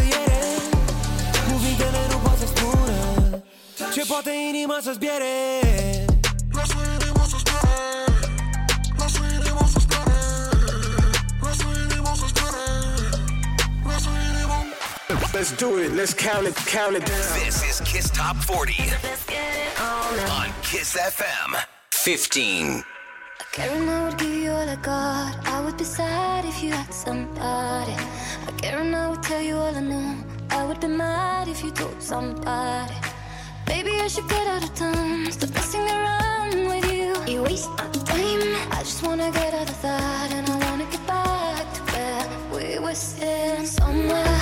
Ce 3.93 4.03
poate 4.07 4.31
inima 4.49 4.77
să-ți 4.83 4.99
piere 4.99 5.35
Lasă 6.51 6.75
inima 6.95 7.23
să 7.31 7.37
zboare 7.43 7.77
Lasă 8.97 9.19
inima 9.35 9.65
să 9.73 9.79
zboare 9.79 10.19
Lasă 11.41 11.65
inima 11.83 12.13
să 12.15 12.25
zboare 12.31 12.65
Lasă 13.87 14.09
inima 14.29 14.57
Let's 15.33 15.51
do 15.63 15.69
it. 15.83 15.91
Let's 15.99 16.13
count 16.27 16.45
it, 16.49 16.55
count 16.75 16.95
it 16.97 17.03
down. 17.11 17.25
This 17.43 17.57
is 17.69 17.79
Kiss 17.89 18.09
Top 18.09 18.35
40 18.45 18.79
on 20.39 20.49
Kiss 20.69 20.89
FM 21.17 21.49
15. 21.89 22.85
Caring 23.51 23.89
I 23.89 24.01
would 24.03 24.17
give 24.17 24.37
you 24.43 24.51
all 24.51 24.69
I 24.69 24.77
got. 24.91 25.31
I 25.55 25.57
would 25.63 25.77
be 25.77 25.83
sad 25.83 26.45
if 26.45 26.63
you 26.63 26.71
had 26.71 26.93
somebody. 26.93 27.95
I 28.47 28.51
care 28.61 28.79
I 29.03 29.07
would 29.09 29.23
tell 29.23 29.41
you 29.41 29.55
all 29.57 29.75
I 29.75 29.81
know. 29.91 30.09
I 30.49 30.63
would 30.65 30.79
be 30.79 30.87
mad 30.87 31.47
if 31.47 31.63
you 31.63 31.71
told 31.71 32.01
somebody. 32.01 33.10
Baby, 33.65 33.99
I 34.01 34.07
should 34.07 34.27
get 34.27 34.47
out 34.47 34.63
of 34.63 34.73
town. 34.75 35.31
Stop 35.31 35.53
messing 35.53 35.81
around 35.81 36.67
with 36.67 36.91
you. 36.91 37.15
You 37.31 37.43
waste 37.43 37.69
my 37.71 37.87
time. 38.05 38.71
I 38.71 38.79
just 38.83 39.03
wanna 39.03 39.31
get 39.31 39.53
out 39.53 39.69
of 39.69 39.81
that 39.81 40.31
and 40.31 40.49
I 40.49 40.55
wanna 40.69 40.85
get 40.91 41.05
back 41.07 41.65
to 41.75 41.81
where 41.93 42.27
we 42.53 42.79
were 42.79 42.95
sitting 42.95 43.65
somewhere. 43.65 44.40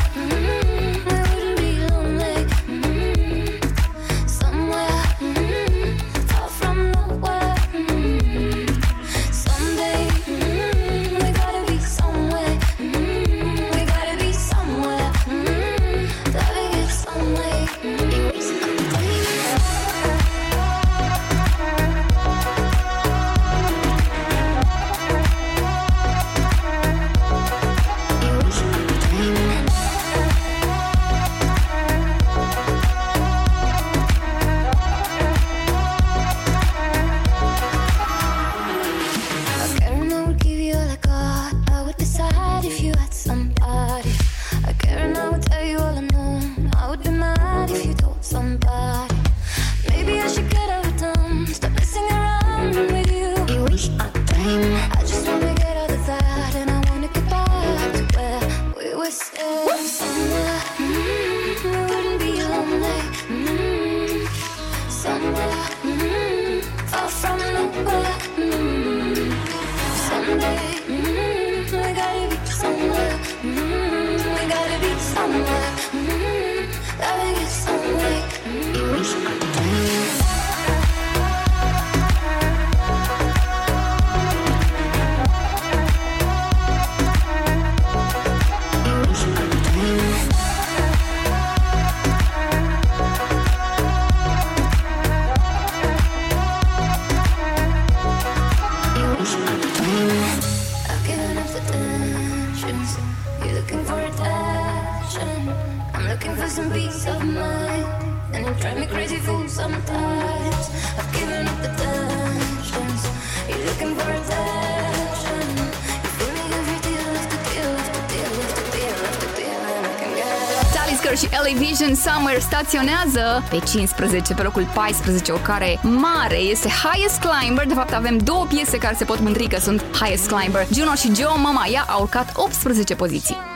Sun 121.89 122.11
Summer 122.11 122.39
staționează 122.39 123.43
pe 123.49 123.59
15, 123.65 124.33
pe 124.33 124.41
locul 124.41 124.67
14, 124.73 125.31
o 125.31 125.35
care 125.35 125.79
mare 125.81 126.37
este 126.37 126.67
Highest 126.67 127.19
Climber. 127.19 127.65
De 127.65 127.73
fapt, 127.73 127.93
avem 127.93 128.17
două 128.17 128.45
piese 128.45 128.77
care 128.77 128.95
se 128.95 129.05
pot 129.05 129.19
mândri 129.19 129.47
că 129.47 129.59
sunt 129.59 129.83
Highest 130.01 130.31
Climber. 130.31 130.67
Juno 130.73 130.93
și 130.93 131.15
Joe 131.15 131.41
Mama, 131.41 131.65
ea 131.71 131.85
a 131.87 131.97
urcat 131.97 132.31
18 132.35 132.95
poziții. 132.95 133.48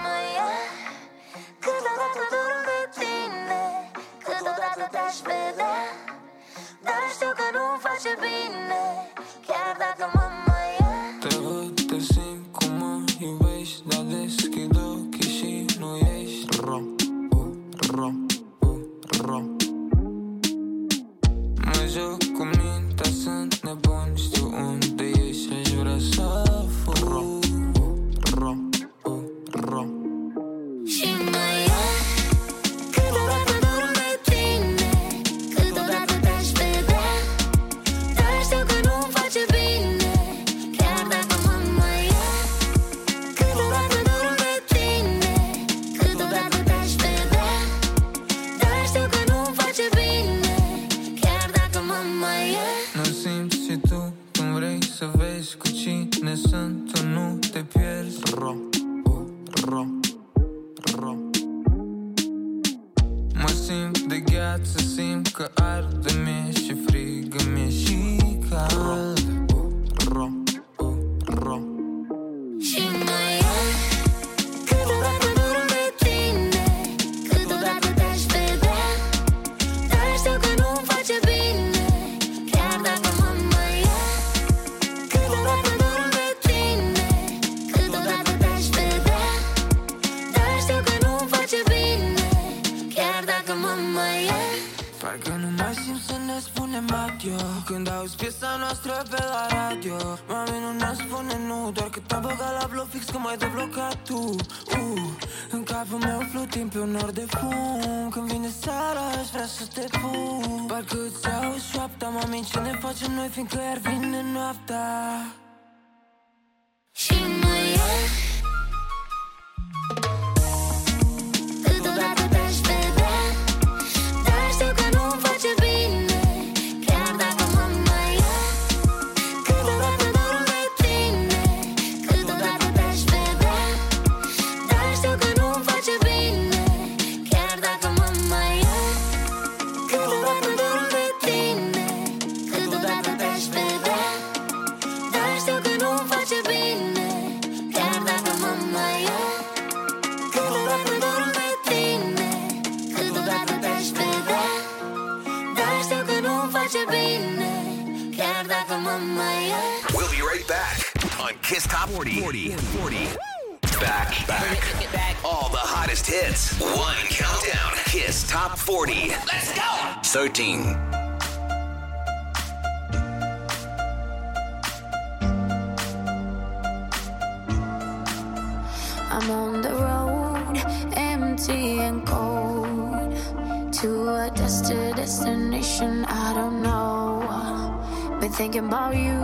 lost 184.53 184.71
a 184.71 184.93
destination, 184.93 186.05
I 186.05 186.34
don't 186.34 186.61
know. 186.61 188.19
Been 188.19 188.31
thinking 188.31 188.65
about 188.67 188.95
you, 188.95 189.19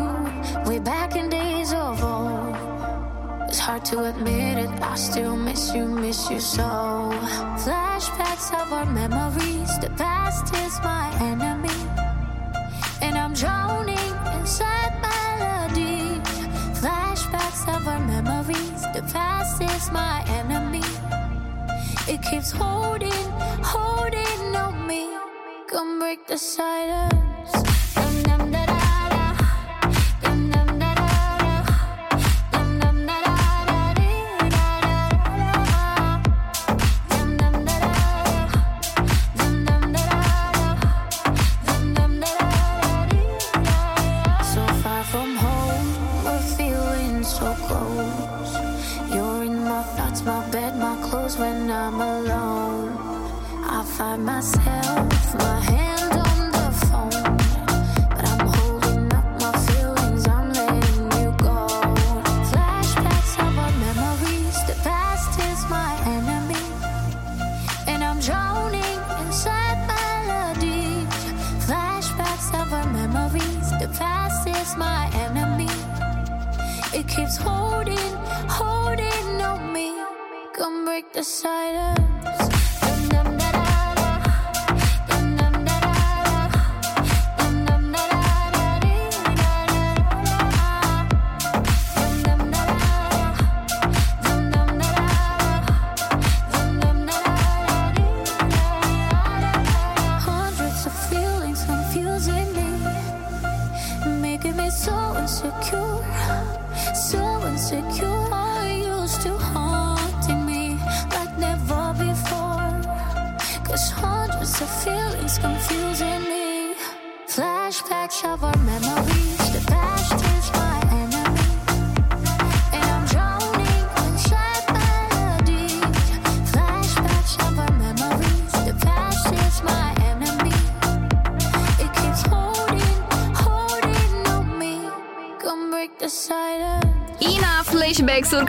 way 0.66 0.80
back 0.80 1.16
in 1.16 1.30
days 1.30 1.72
of 1.72 2.04
old. 2.04 2.56
It's 3.48 3.60
hard 3.60 3.86
to 3.86 4.06
admit 4.06 4.58
it, 4.58 4.70
I 4.82 4.96
still 4.96 5.36
miss 5.36 5.74
you, 5.74 5.86
miss 5.86 6.32
you 6.32 6.40
so. 6.40 6.70
Flashbacks 7.64 8.50
of 8.60 8.74
our 8.74 8.86
memories, 8.86 9.72
the 9.80 9.92
past 9.98 10.46
is 10.66 10.80
my 10.82 11.06
enemy. 11.22 11.80
And 13.02 13.16
I'm 13.16 13.34
drowning 13.34 14.12
inside 14.40 14.94
melody. 15.08 16.22
Flashbacks 16.82 17.64
of 17.76 17.88
our 17.88 18.00
memories, 18.00 18.82
the 18.96 19.04
past 19.14 19.62
is 19.62 19.92
my 19.92 20.24
enemy. 20.40 20.88
It 22.12 22.22
keeps 22.24 22.52
holding, 22.52 23.26
holding 23.74 24.49
Come 25.70 26.00
break 26.00 26.26
the 26.26 26.36
silence. 26.36 27.29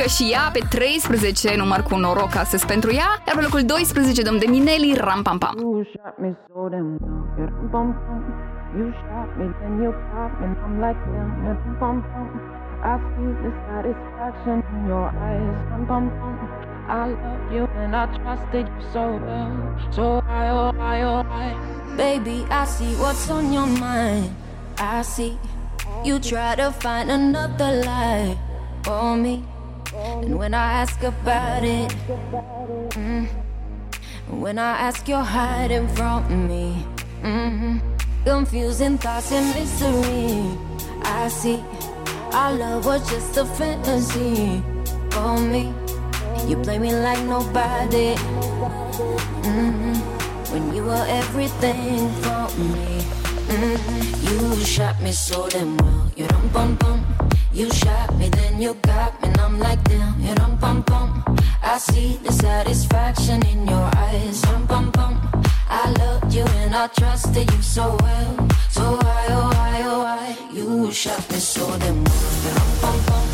Urcă 0.01 0.13
și 0.13 0.31
ea 0.33 0.51
pe 0.53 0.61
13 0.69 1.57
număr 1.57 1.81
cu 1.89 1.97
noroc 1.97 2.35
astăzi 2.37 2.67
pentru 2.67 2.91
ea, 2.93 3.11
iar 3.27 3.37
pe 3.37 3.43
locul 3.43 3.63
12 3.65 4.23
dăm 4.23 4.39
de 4.39 4.47
Mineli 4.49 4.95
Ram 5.07 5.23
Pam 5.23 5.39
Pam. 5.39 5.55
You 5.59 5.85
shot 5.93 6.15
me 6.23 6.31
so 6.47 6.69
damn 6.73 6.89
well, 7.03 7.23
you 7.39 7.47
dum 7.47 7.69
bum 7.73 7.89
bum. 8.05 8.23
You 8.79 8.87
shot 9.01 9.29
me, 9.39 9.47
then 9.61 9.73
you 9.83 9.93
pop, 10.11 10.33
and 10.45 10.55
I'm 10.65 10.75
like 10.85 11.01
damn, 11.13 11.31
you 11.47 11.55
dum 11.63 11.77
bum 11.81 11.97
bum. 12.11 12.29
I 12.91 12.95
see 13.11 13.31
the 13.43 13.51
satisfaction 13.67 14.59
in 14.73 14.81
your 14.93 15.09
eyes, 15.29 15.59
dum 15.71 15.83
bum 15.91 16.05
bum. 16.19 16.37
I 16.89 17.03
love 17.23 17.45
you 17.55 17.65
and 17.83 17.93
I 18.03 18.05
trusted 18.17 18.67
you 18.73 18.83
so 18.95 19.05
well, 19.27 19.53
so 19.97 20.05
I 20.43 20.45
oh 20.61 20.73
I 20.95 20.97
oh 21.11 21.23
I. 21.45 21.49
Baby, 22.03 22.39
I 22.61 22.65
see 22.75 22.93
what's 23.03 23.31
on 23.37 23.53
your 23.57 23.71
mind. 23.87 24.31
I 24.79 25.03
see 25.03 25.33
you 26.07 26.15
try 26.31 26.51
to 26.63 26.69
find 26.83 27.07
another 27.19 27.71
lie 27.87 28.37
for 28.85 29.17
me. 29.25 29.50
And 29.95 30.39
when 30.39 30.55
I 30.55 30.73
ask 30.83 31.03
about 31.03 31.65
it, 31.65 31.91
mm, 32.95 33.27
when 34.29 34.59
I 34.59 34.79
ask, 34.89 35.09
you're 35.09 35.23
hiding 35.23 35.89
from 35.89 36.49
me. 36.49 36.85
hmm 37.23 37.79
Confusing 38.25 38.99
thoughts 38.99 39.33
and 39.33 39.47
mystery. 39.55 40.45
I 41.03 41.29
see 41.29 41.63
our 42.33 42.53
love 42.53 42.85
was 42.87 43.09
just 43.11 43.37
a 43.39 43.45
fantasy 43.45 44.63
for 45.11 45.39
me. 45.41 45.73
You 46.47 46.57
play 46.63 46.79
me 46.79 46.95
like 46.95 47.23
nobody. 47.25 48.15
hmm 49.47 49.95
When 50.53 50.75
you 50.75 50.85
were 50.85 51.07
everything 51.09 52.11
for 52.23 52.47
me. 52.59 53.03
hmm 53.51 53.77
You 54.29 54.65
shot 54.65 55.01
me 55.03 55.13
so 55.13 55.49
damn 55.49 55.77
well. 55.79 56.13
You 56.17 56.27
dum 56.29 56.49
bum 56.53 56.75
bum. 56.77 57.30
You 57.53 57.69
shot 57.71 58.17
me, 58.17 58.29
then 58.29 58.63
you 58.63 58.75
got 58.75 59.21
me, 59.21 59.29
and 59.29 59.41
I'm 59.41 59.59
like 59.59 59.83
damn. 59.85 60.21
You 60.21 60.35
dum 60.37 60.57
bum 60.57 60.83
bum. 60.83 61.25
I 61.63 61.79
see 61.79 62.17
the 62.23 62.33
satisfaction 62.33 63.45
in 63.47 63.67
your 63.67 63.91
eyes. 63.97 64.41
Dum 64.43 64.67
bum 64.67 64.91
bum. 64.93 65.21
I 65.69 65.91
loved 65.99 66.33
you 66.33 66.45
and 66.45 66.75
I 66.75 66.87
trusted 66.89 67.51
you 67.51 67.63
so 67.63 67.97
well. 68.03 68.49
So 68.71 68.83
why, 68.83 69.27
oh 69.31 69.51
why, 69.55 69.83
oh 69.85 69.99
why? 69.99 70.37
You 70.53 70.93
shot 70.93 71.29
me 71.31 71.39
so 71.39 71.67
damn 71.79 72.05
well. 72.05 72.33
You 72.45 72.51
dum 72.55 72.71
bum 72.83 72.99
bum. 73.07 73.27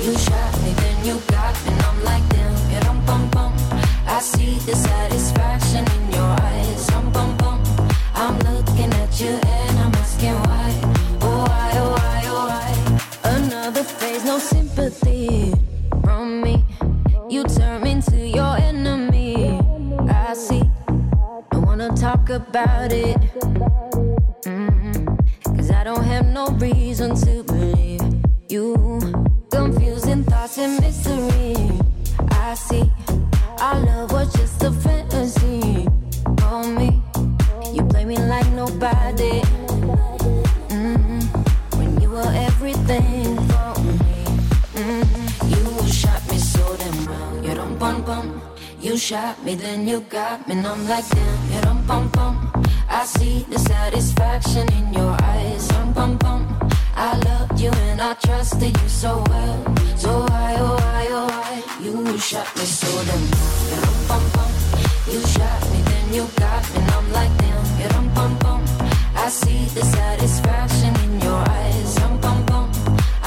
You 0.00 0.16
shot 0.16 0.62
me, 0.62 0.72
then 0.72 1.04
you 1.04 1.20
got 1.28 1.54
me, 1.66 1.72
and 1.72 1.82
I'm 1.82 2.04
like 2.04 2.28
damn. 2.30 2.72
You 2.72 2.80
dum 2.80 3.04
bum 3.04 3.30
bum. 3.30 3.52
I 4.06 4.20
see 4.20 4.54
the 4.64 4.74
satisfaction 4.76 5.84
in 5.84 6.07
talk 22.28 22.48
about 22.48 22.92
it. 22.92 23.16
Mhm. 24.44 25.18
Cause 25.56 25.70
I 25.70 25.84
don't 25.84 26.04
have 26.04 26.26
no 26.26 26.48
reason 26.58 27.14
to 27.24 27.42
believe 27.42 28.02
you. 28.48 28.74
Confusing 29.50 30.24
thoughts 30.24 30.58
and 30.58 30.80
mystery. 30.80 31.56
I 32.30 32.54
see. 32.54 32.90
Our 33.60 33.80
love 33.80 34.12
was 34.12 34.32
just 34.32 34.62
a 34.62 34.72
fantasy 34.72 35.88
for 36.38 36.62
me. 36.64 37.02
You 37.74 37.82
play 37.84 38.04
me 38.04 38.16
like 38.16 38.48
nobody. 38.52 39.42
Mhm. 40.68 41.22
When 41.76 42.00
you 42.00 42.10
were 42.10 42.32
everything 42.48 43.36
for 43.48 43.80
me. 43.80 44.24
Mhm. 44.74 45.06
You 45.52 45.62
shot 45.88 46.22
me 46.30 46.38
so 46.38 46.76
damn 46.76 47.06
well. 47.06 47.44
You 47.44 47.54
dum 47.54 47.76
bum 47.78 48.02
bum. 48.02 48.26
You 48.80 48.96
shot 48.96 49.42
me, 49.44 49.54
then 49.56 49.88
you 49.88 50.00
got 50.08 50.46
me, 50.46 50.54
and 50.54 50.66
I'm 50.66 50.88
like 50.88 51.08
damn. 51.10 51.47
See 53.18 53.44
the 53.50 53.58
satisfaction 53.58 54.66
in 54.78 54.92
your 54.92 55.14
eyes. 55.22 55.66
Dum 55.68 55.92
bum 55.92 56.16
bum. 56.18 56.42
I 56.94 57.10
loved 57.28 57.60
you 57.60 57.70
and 57.86 58.00
I 58.00 58.14
trusted 58.14 58.74
you 58.82 58.88
so 58.88 59.12
well. 59.30 59.58
So 59.96 60.10
why, 60.28 60.50
oh 60.58 60.76
why, 60.82 61.06
oh 61.18 61.26
why? 61.32 61.52
You 61.84 61.94
shot 62.18 62.48
me 62.56 62.64
so 62.78 62.90
damn. 63.08 63.24
You 63.70 63.80
bum 64.08 64.24
bum. 64.34 64.50
You 65.12 65.20
shot 65.34 65.62
me, 65.70 65.78
then 65.90 66.06
you 66.16 66.24
got 66.42 66.62
me, 66.72 66.80
and 66.80 66.90
I'm 66.96 67.06
like 67.18 67.34
damn. 67.42 67.64
Dum 67.92 68.06
bum 68.16 68.32
bum. 68.44 68.62
I 69.24 69.28
see 69.40 69.62
the 69.76 69.84
satisfaction 69.96 70.92
in 71.04 71.12
your 71.26 71.42
eyes. 71.58 71.94
Dum 71.96 72.14
bum 72.20 72.38
bum. 72.46 72.66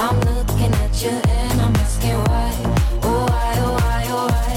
I'm 0.05 0.17
looking 0.31 0.73
at 0.85 0.93
you 1.03 1.15
and 1.39 1.57
I'm 1.65 1.75
asking 1.83 2.19
why. 2.29 2.51
Oh 3.07 3.21
why, 3.31 3.53
oh 3.65 3.73
why, 3.83 4.01
oh 4.17 4.27
why? 4.33 4.55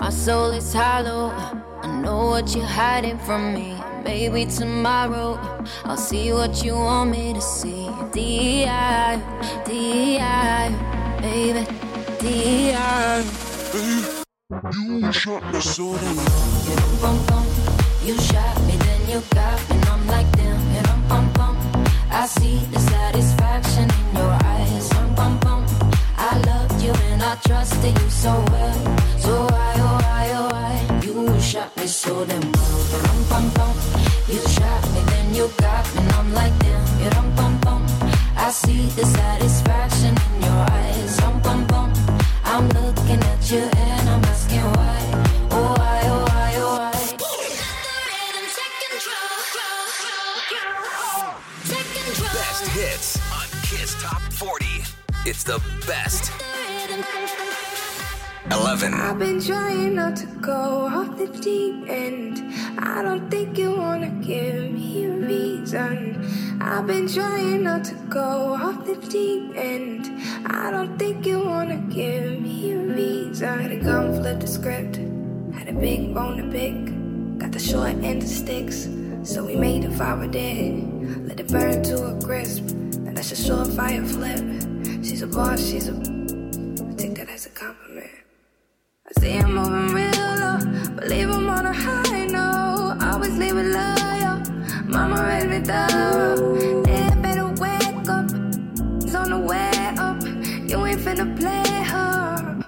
My 0.00 0.10
soul 0.10 0.50
is 0.60 0.72
hollow. 0.72 1.47
What 2.38 2.54
you're 2.54 2.64
hiding 2.64 3.18
from 3.18 3.52
me. 3.52 3.74
Maybe 4.04 4.46
tomorrow 4.46 5.40
I'll 5.84 5.96
see 5.96 6.32
what 6.32 6.62
you 6.64 6.74
want 6.74 7.10
me 7.10 7.32
to 7.34 7.40
see. 7.40 7.90
D.I. 8.12 9.16
D.I. 9.66 11.18
Baby. 11.20 11.66
D.I. 12.20 13.24
You 14.72 15.12
shot 15.12 15.52
me 15.52 15.60
so 15.60 15.96
damn 15.98 16.14
You 16.14 16.76
bum 17.02 17.18
bum. 17.26 17.44
You 18.04 18.16
shot 18.20 18.56
me, 18.68 18.76
then 18.86 19.00
you 19.10 19.20
got 19.34 19.58
me, 19.68 19.76
and 19.76 19.86
I'm 19.86 20.06
like 20.06 20.30
damn. 20.36 20.76
You 20.76 20.82
dum 20.82 21.08
bum 21.08 21.32
bum. 21.32 21.56
I 22.08 22.26
see 22.28 22.58
the 22.70 22.78
satisfaction 22.78 23.90
in 23.90 24.16
your 24.16 24.30
eyes. 24.44 24.88
Dum 24.90 25.12
bum 25.16 25.40
bum. 25.40 25.66
I 26.16 26.38
loved 26.46 26.80
you 26.80 26.92
and 27.10 27.20
I 27.20 27.34
trusted 27.44 28.00
you 28.00 28.10
so 28.10 28.30
well. 28.52 28.98
So 29.18 29.42
why, 29.50 29.74
oh 29.78 29.98
why, 30.02 30.30
oh 30.36 30.48
why? 30.52 30.97
Shot 31.48 31.74
me 31.78 31.86
so 31.86 32.26
damn 32.26 32.52
well. 32.52 32.78
You 32.92 33.00
dum 33.06 33.24
bum 33.30 33.48
bum. 33.54 33.76
You 34.28 34.38
shot 34.48 34.84
me, 34.92 35.00
then 35.08 35.34
you 35.34 35.50
got 35.56 35.94
me, 35.94 36.02
and 36.02 36.12
I'm 36.12 36.34
like 36.34 36.58
damn. 36.58 37.02
You 37.02 37.08
dum 37.08 37.34
bum 37.36 37.58
bum. 37.60 37.86
I 38.36 38.50
see 38.50 38.84
the 38.88 39.06
satisfaction 39.06 40.14
in 40.26 40.42
your 40.42 40.60
eyes. 40.76 41.16
Dum 41.16 41.40
bum 41.40 41.66
bum. 41.68 41.90
I'm 42.44 42.68
looking 42.68 43.22
at 43.32 43.50
you 43.50 43.60
and 43.60 44.10
I'm 44.10 44.24
asking 44.24 44.60
why. 44.60 45.00
Oh 45.50 45.74
why, 45.78 46.00
oh 46.04 46.24
why, 46.28 46.52
oh 46.58 46.76
why? 46.76 46.92
Best 52.36 52.66
hits 52.76 53.16
on 53.32 53.48
Kiss 53.62 53.96
Top 54.02 54.20
40. 54.34 54.66
It's 55.24 55.44
the 55.44 55.62
best. 55.86 56.27
11. 58.50 58.94
I've 58.94 59.18
been 59.18 59.40
trying 59.40 59.94
not 59.94 60.16
to 60.16 60.26
go 60.40 60.86
off 60.86 61.18
the 61.18 61.26
deep 61.26 61.88
end. 61.88 62.42
I 62.78 63.02
don't 63.02 63.30
think 63.30 63.58
you 63.58 63.76
wanna 63.76 64.08
give 64.22 64.70
me 64.72 65.04
a 65.04 65.10
reason. 65.10 66.58
I've 66.60 66.86
been 66.86 67.06
trying 67.06 67.64
not 67.64 67.84
to 67.84 67.94
go 68.08 68.54
off 68.54 68.86
the 68.86 68.96
deep 69.08 69.52
end. 69.54 70.10
I 70.46 70.70
don't 70.70 70.98
think 70.98 71.26
you 71.26 71.40
wanna 71.40 71.76
give 71.90 72.40
me 72.40 72.72
a 72.72 72.78
reason. 72.78 73.58
Had 73.58 73.72
a 73.72 73.76
gun, 73.76 74.14
flip 74.20 74.40
the 74.40 74.46
script. 74.46 74.96
Had 75.54 75.68
a 75.68 75.72
big 75.72 76.14
bone 76.14 76.38
to 76.38 76.44
pick. 76.50 76.76
Got 77.38 77.52
the 77.52 77.58
short 77.58 77.96
end 78.02 78.22
of 78.22 78.28
sticks. 78.28 78.88
So 79.24 79.44
we 79.44 79.56
made 79.56 79.84
a 79.84 79.90
fire 79.90 80.26
dead. 80.26 81.28
Let 81.28 81.38
it 81.40 81.48
burn 81.48 81.82
to 81.84 81.96
a 82.12 82.22
crisp. 82.22 82.64
And 83.06 83.14
that's 83.16 83.30
a 83.48 83.64
fire 83.76 84.04
flip. 84.04 84.42
She's 85.04 85.22
a 85.22 85.26
boss, 85.26 85.60
she's 85.60 85.88
a. 85.88 85.92
Take 86.96 87.14
that 87.16 87.28
as 87.28 87.46
a 87.46 87.50
compliment. 87.50 87.87
I 89.08 89.20
see 89.20 89.30
him 89.30 89.54
moving 89.54 89.94
real 89.94 90.36
low, 90.36 90.58
but 90.94 91.08
leave 91.08 91.30
him 91.30 91.48
on 91.48 91.64
a 91.64 91.72
high 91.72 92.26
note. 92.26 92.98
Always 93.02 93.38
leave 93.38 93.56
it 93.56 93.64
loyal. 93.64 94.42
Mama 94.84 95.24
raised 95.26 95.48
me 95.48 95.60
thorough. 95.60 96.84
Yeah, 96.86 97.14
better 97.14 97.48
wake 97.48 98.06
up. 98.06 98.26
It's 99.02 99.14
on 99.14 99.30
the 99.30 99.38
way 99.38 99.70
up. 99.96 100.22
You 100.68 100.84
ain't 100.84 101.00
finna 101.00 101.26
play 101.38 101.82
her. 101.84 102.60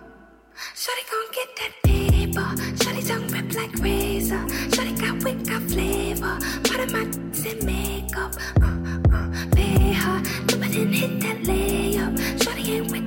Shorty 0.75 1.03
gon' 1.11 1.31
get 1.39 1.49
that 1.61 1.73
paper. 1.83 2.49
Shorty 2.83 3.03
tongue 3.03 3.29
rip 3.29 3.55
like 3.55 3.77
razor. 3.79 4.43
Shorty 4.75 4.95
got 4.95 5.23
wit, 5.23 5.47
got 5.47 5.62
flavor. 5.65 6.39
Part 6.65 6.81
of 6.81 6.93
my 6.93 7.05
makeup. 7.67 8.33
Uh, 8.62 9.15
uh, 9.15 9.47
pay 9.55 9.93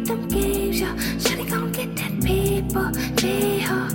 them 0.06 0.28
games, 0.28 0.82
yo. 0.82 0.88
Shawty 1.24 1.50
gon' 1.50 1.72
get 1.72 1.96
that 1.96 2.14
people, 2.22 2.90
yeah. 3.24 3.90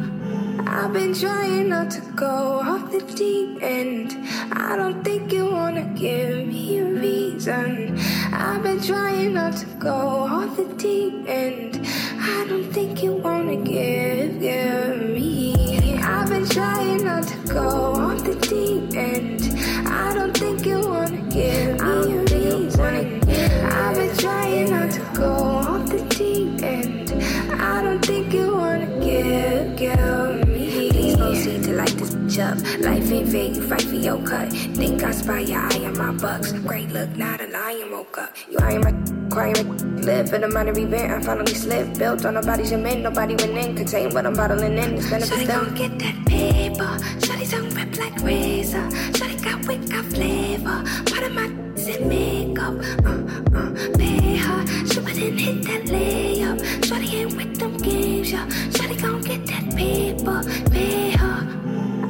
I've 0.66 0.92
been 0.92 1.12
trying 1.14 1.68
not 1.68 1.90
to 1.92 2.00
go 2.14 2.60
off 2.60 2.90
the 2.90 3.00
deep 3.14 3.62
end. 3.62 4.16
I 4.52 4.76
don't 4.76 5.02
think 5.02 5.32
you 5.32 5.50
wanna 5.50 5.84
give 5.94 6.46
me 6.46 6.78
a 6.78 6.84
reason. 6.84 7.98
I've 8.32 8.62
been 8.62 8.80
trying 8.80 9.34
not 9.34 9.56
to 9.56 9.66
go 9.78 9.90
off 9.90 10.56
the 10.56 10.64
deep 10.76 11.28
end. 11.28 11.86
I 12.20 12.46
don't 12.48 12.70
think 12.72 13.02
you 13.02 13.12
wanna 13.12 13.56
give, 13.56 14.40
give 14.40 15.10
me. 15.16 15.98
I've 16.02 16.28
been 16.28 16.48
trying 16.48 17.04
not 17.04 17.24
to 17.24 17.36
go 17.52 17.68
off 18.04 18.24
the 18.24 18.34
deep 18.34 18.96
end. 18.96 19.40
I 19.86 20.14
don't 20.14 20.36
think 20.36 20.64
you 20.64 20.80
wanna 20.80 21.22
give 21.30 21.80
me 21.80 22.18
a. 22.18 22.27
I've 22.76 23.94
been 23.94 24.16
trying 24.18 24.70
not 24.70 24.90
to 24.90 25.00
go 25.14 25.32
off 25.32 25.88
the 25.88 26.04
deep 26.10 26.62
end. 26.62 27.10
I 27.52 27.82
don't 27.82 28.04
think 28.04 28.32
you 28.32 28.54
wanna 28.54 28.86
give, 29.00 29.76
give 29.76 30.48
me. 30.48 30.90
Please 30.90 31.16
proceed 31.16 31.62
to 31.64 31.72
light 31.72 31.96
this 31.96 32.14
bitch 32.14 32.38
up. 32.38 32.84
Life 32.84 33.10
ain't 33.10 33.28
fair, 33.30 33.46
you 33.46 33.66
fight 33.66 33.82
for 33.82 33.94
your 33.94 34.22
cut. 34.22 34.52
Think 34.52 35.02
I 35.02 35.12
spy 35.12 35.40
your 35.40 35.60
eye 35.60 35.84
on 35.86 35.96
my 35.96 36.12
bucks. 36.12 36.52
Great 36.52 36.90
look, 36.90 37.16
not 37.16 37.40
a 37.40 37.46
lion 37.46 37.90
woke 37.90 38.18
up. 38.18 38.34
You 38.50 38.58
eyeing 38.60 38.82
my 38.82 38.92
crying 39.30 40.02
live 40.02 40.32
in 40.32 40.44
a 40.44 40.48
minor 40.48 40.78
event. 40.78 41.12
I 41.12 41.22
finally 41.22 41.54
slipped. 41.54 41.98
Built 41.98 42.24
on 42.26 42.34
nobody's 42.34 42.68
cement, 42.68 43.02
nobody 43.02 43.34
went 43.34 43.56
in. 43.56 43.76
Contain 43.76 44.12
what 44.12 44.26
I'm 44.26 44.34
bottling 44.34 44.76
in. 44.76 44.94
It's 44.94 45.08
benefits 45.08 45.46
done. 45.46 45.74
get 45.74 45.98
that 46.00 46.26
paper. 46.26 46.98
Shawty's 47.24 47.54
on 47.54 47.70
rip 47.70 47.96
like 47.96 48.16
razor. 48.22 48.88
Shawty 49.16 49.42
got 49.42 49.66
wit, 49.66 49.88
got 49.88 50.04
flavor. 50.04 50.84
Part 51.06 51.22
of 51.24 51.32
my 51.32 51.67
in 51.88 52.08
makeup. 52.08 52.74
Uh, 53.04 53.58
uh, 53.58 53.70
pay 53.96 54.36
her. 54.36 54.60
She 54.86 55.00
wouldn't 55.00 55.40
hit 55.40 55.62
that 55.68 55.82
layup. 55.92 56.58
Shawty 56.86 57.14
ain't 57.20 57.36
with 57.36 57.58
them 57.58 57.76
games, 57.78 58.30
yeah. 58.32 58.46
Shawty 58.74 59.00
gon' 59.00 59.20
get 59.22 59.46
that 59.46 59.64
paper. 59.76 60.38
Pay 60.70 61.10
her. 61.12 61.38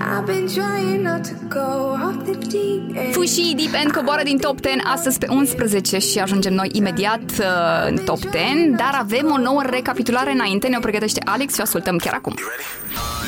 I've 0.01 0.27
been 0.27 0.49
trying 0.49 1.03
not 1.03 1.25
to 1.25 1.35
go 1.49 1.95
off 2.05 2.25
the 2.25 2.35
deep 2.35 2.97
end. 2.97 3.15
Fushi 3.15 3.55
Deep 3.57 3.75
End 3.75 3.91
coboară 3.93 4.23
din 4.23 4.39
top 4.39 4.59
10 4.63 4.77
astăzi 4.85 5.19
pe 5.19 5.27
11 5.31 5.99
și 5.99 6.19
ajungem 6.19 6.55
noi 6.55 6.71
imediat 6.73 7.23
uh, 7.39 7.89
în 7.89 7.97
top 8.05 8.19
10, 8.19 8.73
dar 8.77 8.97
avem 8.99 9.31
o 9.31 9.39
nouă 9.39 9.63
recapitulare 9.63 10.33
înainte, 10.33 10.69
ne-o 10.69 10.81
pregătește 10.81 11.21
Alex 11.25 11.55
și 11.55 11.61
o 11.61 11.63
ascultăm 11.63 11.97
chiar 11.97 12.15
acum. 12.15 12.35
Let's 12.35 13.28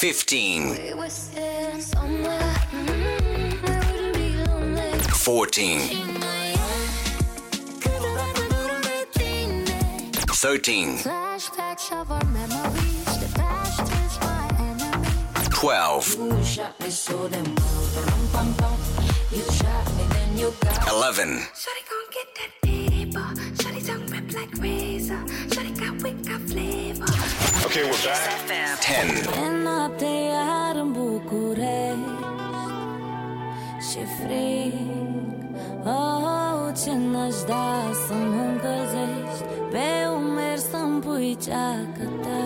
15. 0.00 0.76
14. 5.12 5.80
13. 10.32 10.98
12. 15.50 16.16
11. 20.86 21.42
Okay, 27.68 27.84
we're 27.84 28.02
back. 28.02 28.80
Ten. 28.80 29.08
E 29.44 29.62
noapte 29.64 30.04
iar 30.04 30.76
în 30.82 30.92
București 30.92 32.16
Și 33.88 34.00
frig 34.16 34.74
Oh, 35.84 36.72
ce 36.84 36.92
n-aș 37.12 37.34
da 37.46 37.90
să 38.06 38.14
mă 38.14 38.42
încălzești 38.50 39.42
Pe 39.70 39.88
umeri 40.16 40.60
să-mi 40.60 41.00
pui 41.00 41.36
ceacă 41.44 42.04
ta 42.22 42.44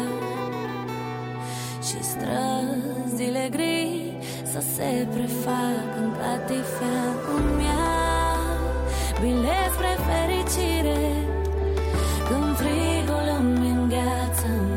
Și 1.87 1.99
străzile 2.03 3.49
gri 3.51 4.13
Să 4.53 4.63
se 4.75 5.07
prefac 5.15 5.91
în 6.03 6.11
catifea 6.21 7.01
Îmi 7.37 7.65
ia 7.65 7.93
bilet 9.21 9.71
spre 9.73 9.93
fericire 10.09 11.03
Când 12.29 12.57
frigul 12.57 13.37
îmi 13.39 13.69
îngheață, 13.69 14.47
îmi 14.47 14.59
îngheață 14.59 14.72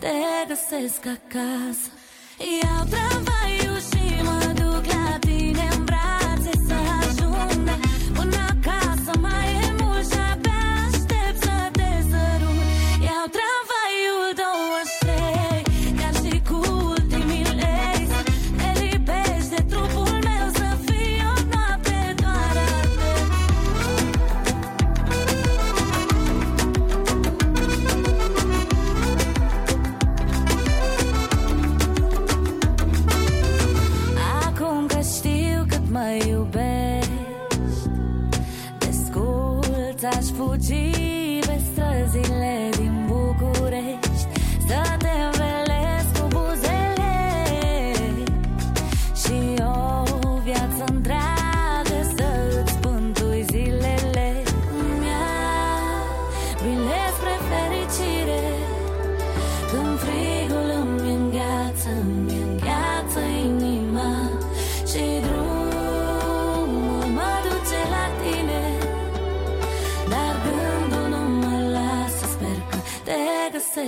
pega-se 0.00 0.74
essa 0.86 1.16
casa 1.28 1.90
e 2.40 2.60
abra 2.66 3.08
vai. 3.24 3.39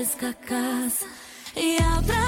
fresca 0.02 0.34
casa 0.48 1.06
e 1.54 1.76
abraço. 1.80 2.21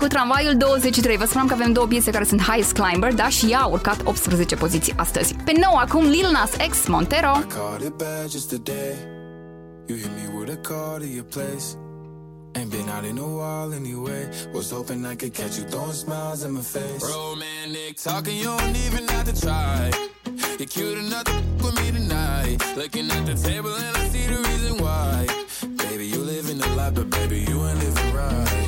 Cu 0.00 0.06
tramvaiul 0.06 0.56
23. 0.56 1.16
Vă 1.16 1.24
spuneam 1.24 1.46
că 1.46 1.54
avem 1.54 1.72
două 1.72 1.86
piese 1.86 2.10
care 2.10 2.24
sunt 2.24 2.42
Highest 2.42 2.72
Climber, 2.72 3.12
da, 3.14 3.28
și 3.28 3.46
ea 3.50 3.60
a 3.60 3.66
urcat 3.66 4.00
18 4.04 4.56
poziții 4.56 4.92
astăzi. 4.96 5.34
Pe 5.44 5.52
9 5.60 5.76
acum 5.78 6.04
Lil 6.04 6.28
Nas 6.32 6.50
X 6.70 6.86
Montero. 6.86 7.30
Caught 7.30 7.80
it 7.80 7.94
bad 7.96 8.30
just 8.30 8.48
today. 8.48 8.92
You 9.88 9.98
hit 9.98 10.10
me 10.18 10.38
with 10.38 10.50
a 10.50 10.60
call 10.68 10.98
to 10.98 11.06
your 11.18 11.28
place. 11.36 11.66
Ain't 12.58 12.70
been 12.70 12.88
out 12.96 13.04
in 13.10 13.18
a 13.18 13.28
while 13.38 13.70
anyway. 13.80 14.22
Was 14.54 14.70
hoping 14.70 15.00
I 15.12 15.14
could 15.20 15.34
catch 15.40 15.54
you 15.58 15.64
throwing 15.72 15.98
smiles 16.04 16.40
in 16.46 16.50
my 16.52 16.62
face. 16.76 17.02
Romantic 17.16 17.94
talking, 18.06 18.36
you 18.42 18.50
don't 18.58 18.76
even 18.86 19.04
have 19.14 19.26
to 19.32 19.34
try. 19.46 19.90
You're 20.58 20.72
cute 20.76 20.98
enough 21.04 21.24
to 21.24 21.32
f- 21.32 21.62
with 21.64 21.76
me 21.80 21.88
tonight. 21.98 22.56
Looking 22.82 23.06
at 23.16 23.24
the 23.30 23.36
table 23.48 23.74
and 23.84 23.94
I 24.00 24.02
see 24.12 24.26
the 24.34 24.38
reason 24.48 24.72
why. 24.84 25.26
Baby, 25.84 26.04
you 26.12 26.20
live 26.32 26.46
in 26.52 26.58
the 26.64 26.70
life, 26.80 26.94
but 26.98 27.08
baby, 27.18 27.38
you 27.48 27.56
ain't 27.68 27.78
living 27.84 28.10
right. 28.20 28.59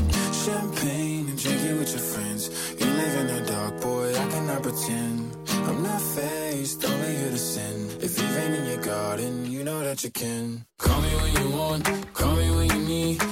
Champagne 0.44 1.28
and 1.28 1.40
drinking 1.40 1.78
with 1.78 1.90
your 1.90 2.00
friends. 2.00 2.50
You 2.76 2.86
live 2.86 3.14
in 3.20 3.26
the 3.28 3.52
dark, 3.52 3.80
boy, 3.80 4.10
I 4.10 4.28
cannot 4.28 4.62
pretend. 4.64 5.36
I'm 5.68 5.82
not 5.84 6.02
faced, 6.02 6.84
only 6.84 7.14
here 7.14 7.30
to 7.30 7.38
sin. 7.38 7.88
If 8.00 8.18
you've 8.18 8.34
been 8.34 8.54
in 8.54 8.66
your 8.66 8.82
garden, 8.82 9.48
you 9.52 9.62
know 9.62 9.84
that 9.84 10.02
you 10.02 10.10
can. 10.10 10.64
Call 10.78 11.00
me 11.00 11.10
when 11.10 11.32
you 11.36 11.56
want, 11.56 12.12
call 12.12 12.34
me 12.34 12.50
when 12.56 12.70
you 12.70 12.88
need. 12.88 13.31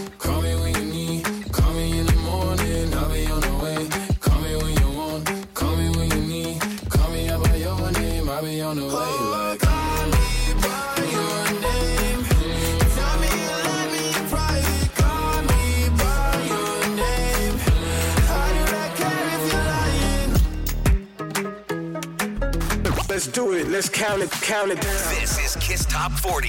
Let's 23.21 23.33
do 23.33 23.53
it. 23.53 23.67
Let's 23.67 23.87
count 23.87 24.23
it. 24.23 24.31
Count 24.31 24.71
it 24.71 24.81
down. 24.81 24.95
This 25.13 25.37
is 25.37 25.55
Kiss 25.57 25.85
Top 25.85 26.11
40 26.11 26.47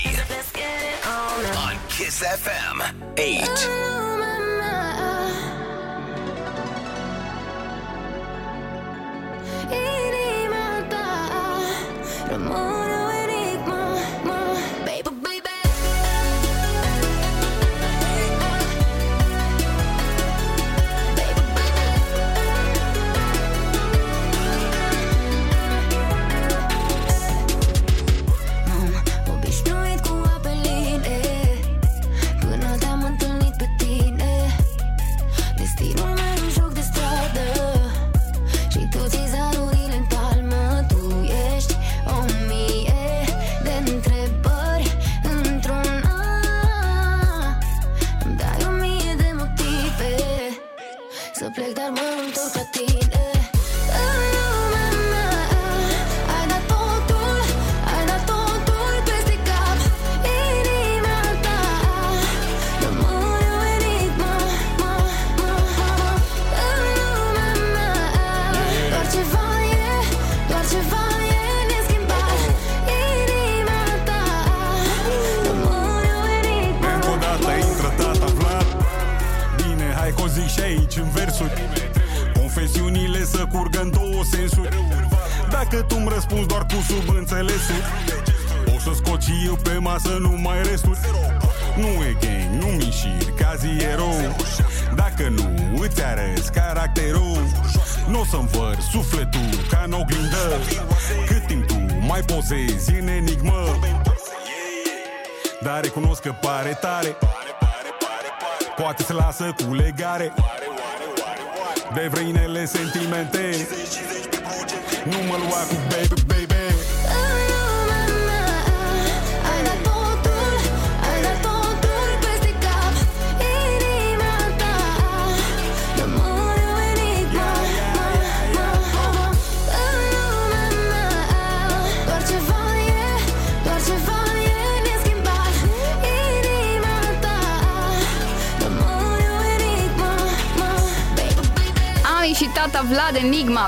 on 1.54 1.76
Kiss 1.90 2.22
FM 2.24 3.18
8. 3.18 4.01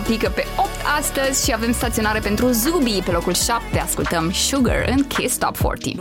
Pică 0.07 0.33
pe 0.35 0.47
8 0.57 0.69
astăzi 0.99 1.45
și 1.45 1.53
avem 1.55 1.73
staționare 1.73 2.19
pentru 2.19 2.51
Zubi 2.51 3.03
pe 3.05 3.11
locul 3.11 3.35
7. 3.35 3.79
Ascultăm 3.79 4.31
Sugar 4.33 4.85
în 4.97 5.07
Kiss 5.07 5.37
Top 5.37 5.57
40. 5.57 5.95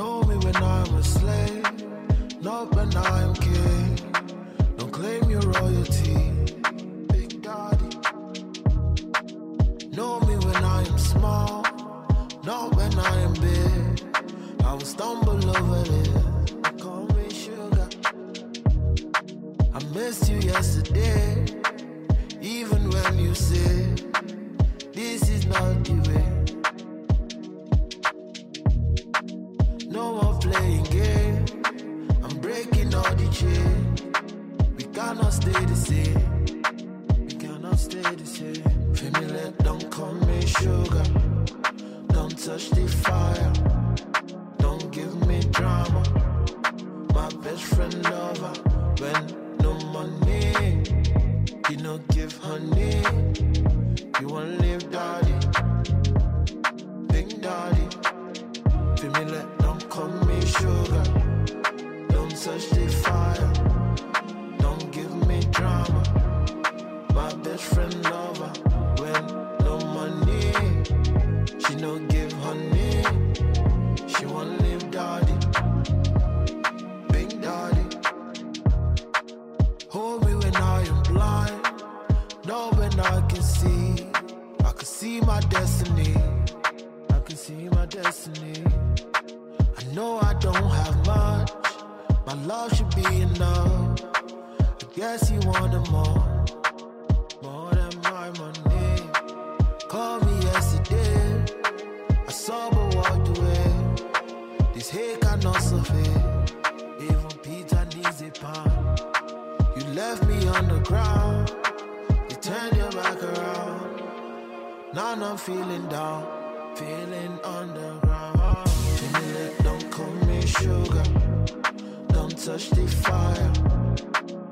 touch 122.46 122.72
the 122.72 122.86
fire. 122.86 123.54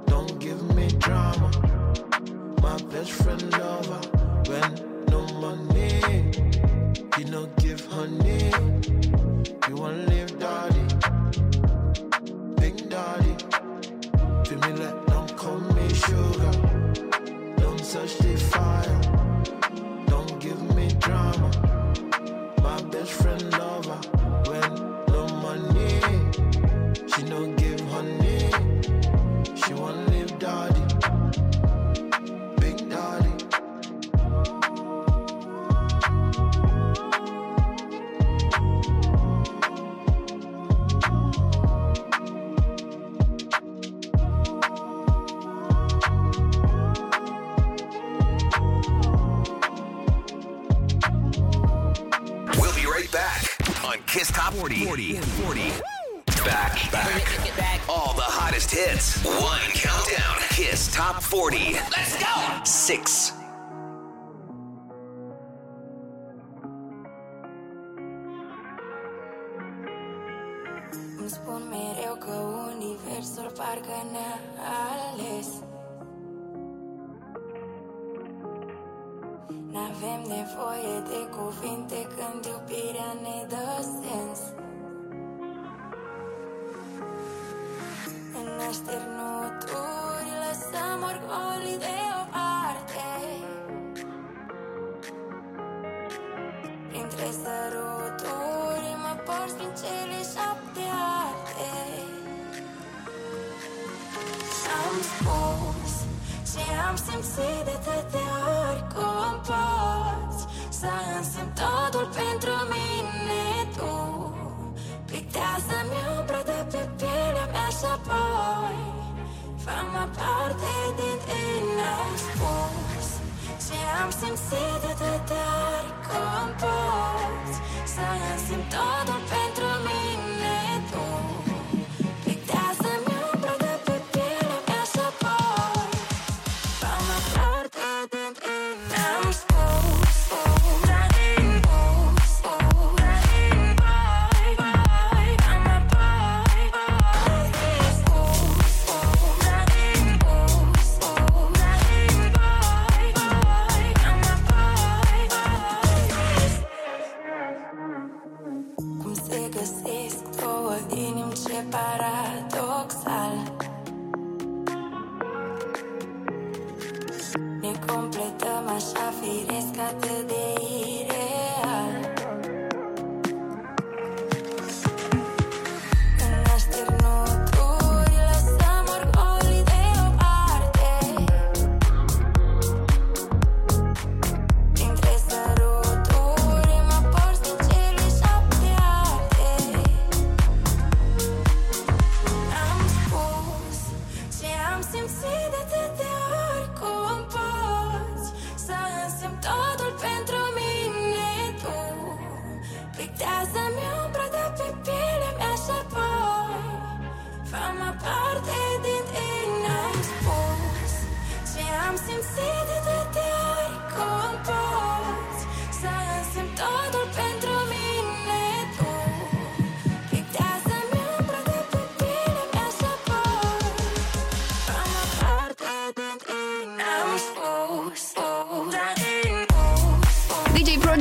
Don't 0.05 0.39
give 0.39 0.61
me 0.76 0.88
drama. 0.99 1.51
My 2.61 2.77
best 2.84 3.11
friend 3.11 3.51
lover. 3.51 3.99
When 4.47 5.05
no 5.07 5.27
money, 5.41 6.31
he 7.18 7.26
no 7.26 7.47
give 7.57 7.85
honey. 7.88 8.70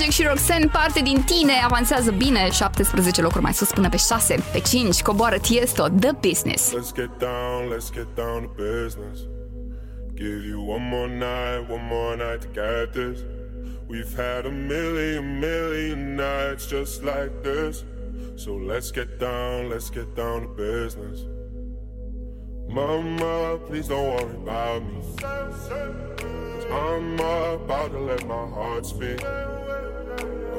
Project 0.01 0.21
și 0.21 0.29
Roxanne, 0.29 0.67
parte 0.73 1.01
din 1.01 1.23
tine, 1.23 1.53
avansează 1.65 2.11
bine, 2.11 2.51
17 2.51 3.23
locuri 3.23 3.43
mai 3.43 3.53
sus 3.53 3.71
până 3.71 3.89
pe 3.89 3.97
6. 3.97 4.35
Pe 4.53 4.61
5 4.61 5.03
coboară 5.03 5.39
Tiesto, 5.39 5.87
The 6.01 6.11
Business. 6.13 6.75
Let's 6.75 6.95
get 6.95 7.19
down, 7.19 7.69
let's 7.75 7.91
get 7.95 8.15
down 8.15 8.43
to 8.43 8.51
business. 8.57 9.19
Give 10.15 10.41
you 10.49 10.59
one 10.75 10.85
more 10.91 11.09
night, 11.09 11.71
one 11.71 11.87
more 11.91 12.17
night 12.17 12.41
to 12.41 12.49
get 12.61 12.93
this. 12.93 13.19
We've 13.89 14.15
had 14.27 14.43
a 14.47 14.51
million, 14.73 15.39
million 15.39 16.15
nights 16.15 16.65
just 16.75 17.03
like 17.03 17.33
this. 17.43 17.85
So 18.43 18.51
let's 18.71 18.91
get 18.91 19.09
down, 19.19 19.69
let's 19.73 19.91
get 19.91 20.09
down 20.17 20.39
to 20.45 20.49
business. 20.67 21.19
Mama, 22.69 23.59
please 23.69 23.89
don't 23.93 24.09
worry 24.15 24.37
about 24.45 24.81
me. 24.89 24.99
Cause 25.21 26.67
I'm 26.85 27.21
about 27.65 27.91
to 27.97 28.01
let 28.11 28.23
my 28.27 28.47
heart 28.57 28.87
speak. 28.87 29.21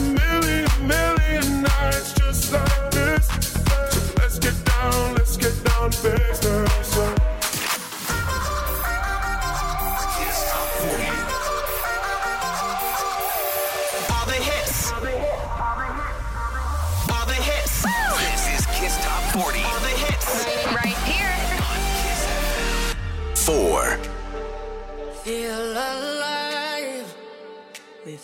Million, 0.00 0.68
million 0.86 1.17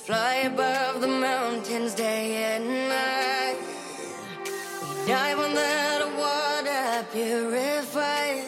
fly 0.05 0.35
above 0.53 1.01
the 1.01 1.09
mountains 1.09 1.95
day 1.95 2.57
and 2.57 2.65
night. 2.91 3.57
We 4.83 5.07
dive 5.09 5.39
on 5.39 5.55
that 5.55 6.03
water 6.19 7.07
purified. 7.11 8.45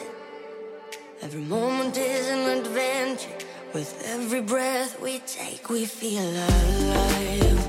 Every 1.23 1.41
moment 1.41 1.97
is 1.97 2.29
an 2.29 2.59
adventure. 2.59 3.31
With 3.73 4.03
every 4.05 4.43
breath 4.43 5.01
we 5.01 5.21
take, 5.21 5.71
we 5.71 5.87
feel 5.87 6.29
alive. 6.29 7.66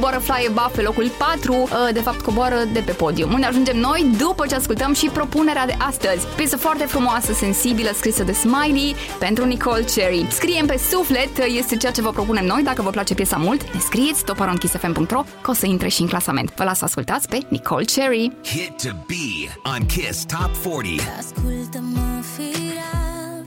Coboară 0.00 0.18
Fly 0.18 0.46
Above 0.48 0.74
pe 0.74 0.82
locul 0.82 1.10
4, 1.18 1.52
uh, 1.52 1.68
de 1.92 2.00
fapt 2.00 2.20
coboară 2.20 2.64
de 2.72 2.80
pe 2.80 2.92
podium. 2.92 3.32
Unde 3.32 3.46
ajungem 3.46 3.78
noi 3.78 4.14
după 4.18 4.46
ce 4.46 4.54
ascultăm 4.54 4.94
și 4.94 5.06
propunerea 5.06 5.66
de 5.66 5.74
astăzi. 5.78 6.26
Piesă 6.36 6.56
foarte 6.56 6.84
frumoasă, 6.84 7.32
sensibilă, 7.32 7.90
scrisă 7.94 8.22
de 8.22 8.32
Smiley 8.32 8.94
pentru 9.18 9.44
Nicole 9.44 9.84
Cherry. 9.94 10.26
Scriem 10.30 10.66
pe 10.66 10.80
suflet, 10.90 11.38
uh, 11.38 11.44
este 11.58 11.76
ceea 11.76 11.92
ce 11.92 12.02
vă 12.02 12.10
propunem 12.10 12.44
noi, 12.44 12.62
dacă 12.62 12.82
vă 12.82 12.90
place 12.90 13.14
piesa 13.14 13.36
mult, 13.36 13.72
ne 13.74 13.80
scrieți 13.80 14.24
toparonkissfm.ro 14.24 15.24
că 15.40 15.50
o 15.50 15.54
să 15.54 15.66
intre 15.66 15.88
și 15.88 16.00
în 16.00 16.08
clasament. 16.08 16.52
Vă 16.56 16.64
las 16.64 16.78
să 16.78 16.84
ascultați 16.84 17.28
pe 17.28 17.38
Nicole 17.48 17.84
Cherry. 17.84 18.32
Hit 18.44 18.82
to 18.82 18.90
be 19.06 19.50
on 19.74 19.86
Kiss 19.86 20.24
Top 20.24 20.72
40. 20.72 21.00
Ascultă-mă 21.18 22.22
firar 22.36 23.44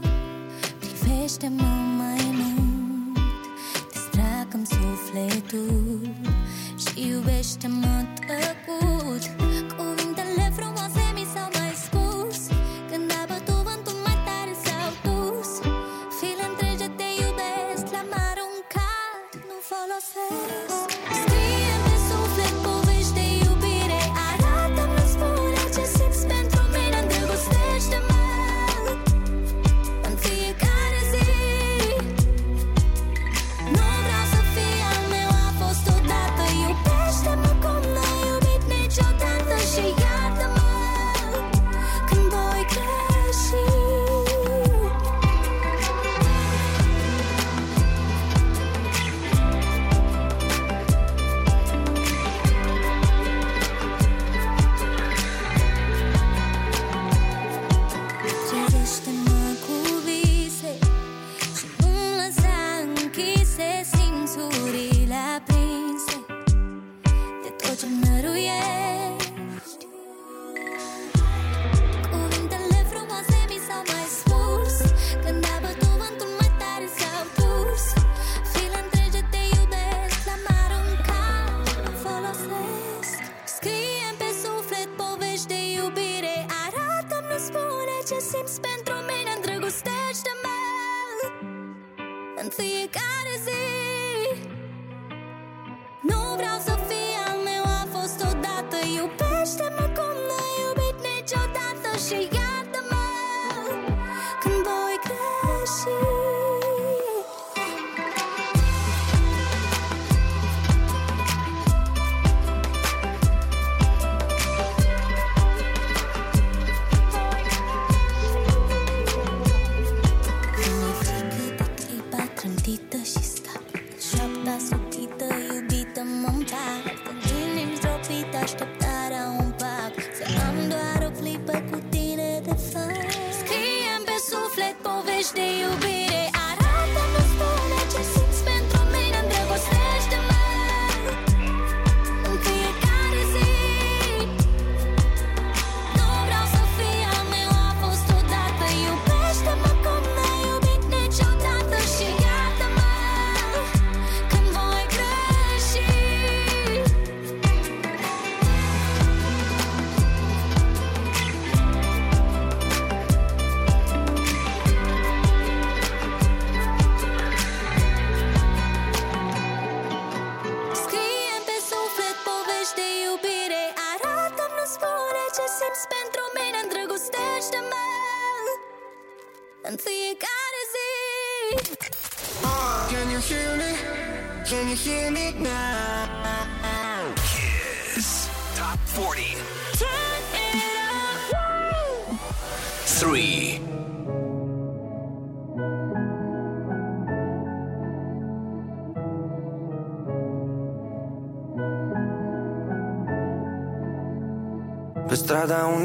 Privește-mă 0.80 1.73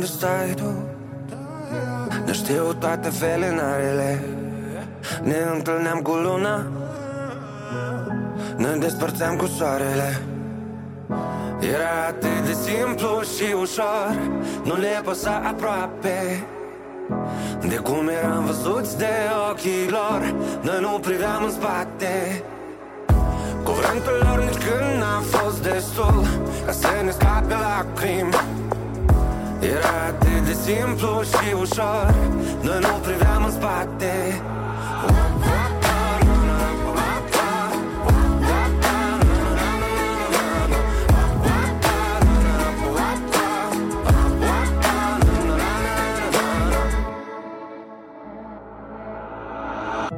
stai 0.08 0.54
tu. 0.54 0.70
Ne 2.24 2.32
știu 2.32 2.72
toate 2.78 3.08
felinarele. 3.08 4.24
Ne 5.22 5.36
întâlneam 5.54 6.00
cu 6.00 6.10
luna. 6.10 6.66
Ne 8.56 8.76
despărțeam 8.78 9.36
cu 9.36 9.46
soarele. 9.46 10.20
Era 11.60 12.06
atât 12.08 12.44
de 12.46 12.52
simplu 12.52 13.22
și 13.36 13.52
ușor. 13.60 14.16
Nu 14.64 14.74
le 14.74 15.00
păsa 15.04 15.42
aproape. 15.44 16.44
De 17.68 17.76
cum 17.76 18.08
eram 18.08 18.44
văzuți 18.44 18.98
de 18.98 19.14
ochii 19.50 19.88
lor 19.90 20.34
Noi 20.62 20.78
nu 20.80 20.98
priveam 20.98 21.44
în 21.44 21.50
spate. 21.50 22.42
Cuvântul 23.64 24.18
lor 24.24 24.38
nici 24.44 24.64
când 24.64 25.00
n-a 25.00 25.20
fost 25.20 25.62
destul 25.62 26.24
Ca 26.66 26.72
să 26.72 26.88
ne 27.04 27.10
scape 27.10 27.54
lacrimi 27.54 28.34
Era 29.60 30.06
atât 30.06 30.44
de 30.44 30.52
simplu 30.52 31.22
și 31.22 31.54
ușor 31.60 32.14
Noi 32.62 32.78
nu 32.80 32.98
priveam 33.02 33.44
în 33.44 33.50
spate. 33.50 34.42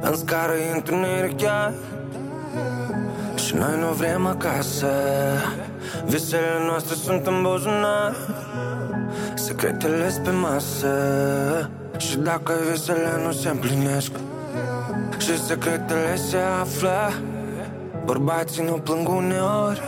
În 0.01 0.17
scară 0.17 0.53
e 0.53 0.73
întuneric 0.73 1.37
chiar 1.37 1.73
Și 3.35 3.55
noi 3.55 3.79
nu 3.79 3.93
vrem 3.93 4.25
acasă. 4.25 4.87
Visele 6.05 6.65
noastre 6.67 6.95
sunt 6.95 7.27
în 7.27 7.41
buzunar 7.41 8.15
Secretele 9.61 10.11
pe 10.23 10.31
masă 10.31 10.89
Și 11.97 12.17
dacă 12.17 12.53
visele 12.71 13.21
nu 13.25 13.31
se 13.31 13.49
împlinesc 13.49 14.11
Și 15.17 15.43
secretele 15.43 16.15
se 16.15 16.37
află 16.61 17.13
Bărbații 18.05 18.63
nu 18.63 18.71
plâng 18.71 19.07
uneori. 19.07 19.81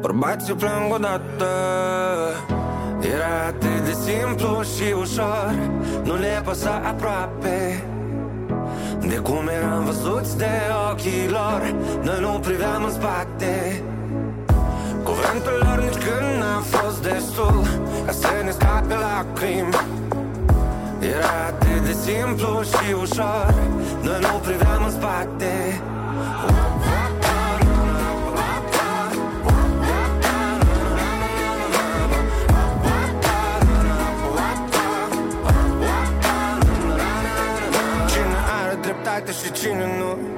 Bărbații 0.00 0.54
plâng 0.54 0.92
odată. 0.94 1.46
Era 3.00 3.46
atât 3.46 3.84
de 3.84 3.92
simplu 3.92 4.62
și 4.62 4.92
ușor 4.92 5.54
Nu 6.04 6.14
le 6.14 6.42
păsa 6.44 6.82
aproape. 6.84 7.84
De 9.00 9.16
cum 9.16 9.48
eram 9.48 9.84
văzuți 9.84 10.38
de 10.38 10.50
ochii 10.90 11.28
lor 11.28 11.74
Noi 12.02 12.20
nu 12.20 12.38
priveam 12.38 12.84
în 12.84 12.90
spate 12.90 13.82
Cuvântul 15.20 15.62
lor 15.64 15.78
nici 15.78 16.02
când 16.04 16.38
n-a 16.40 16.60
fost 16.60 17.02
destul 17.02 17.66
Ca 18.06 18.12
să 18.12 18.28
ne 18.44 18.50
scape 18.50 18.94
lacrimi 18.94 19.74
Era 21.00 21.32
atât 21.46 21.80
de 21.84 21.92
simplu 21.92 22.62
și 22.62 22.92
ușor 23.00 23.54
Noi 24.02 24.18
nu 24.20 24.38
priveam 24.42 24.84
în 24.84 24.90
spate. 24.90 25.80
Cine 38.10 38.36
are 38.62 38.78
dreptate 38.80 39.32
și 39.32 39.52
cine 39.52 39.96
nu 39.98 40.37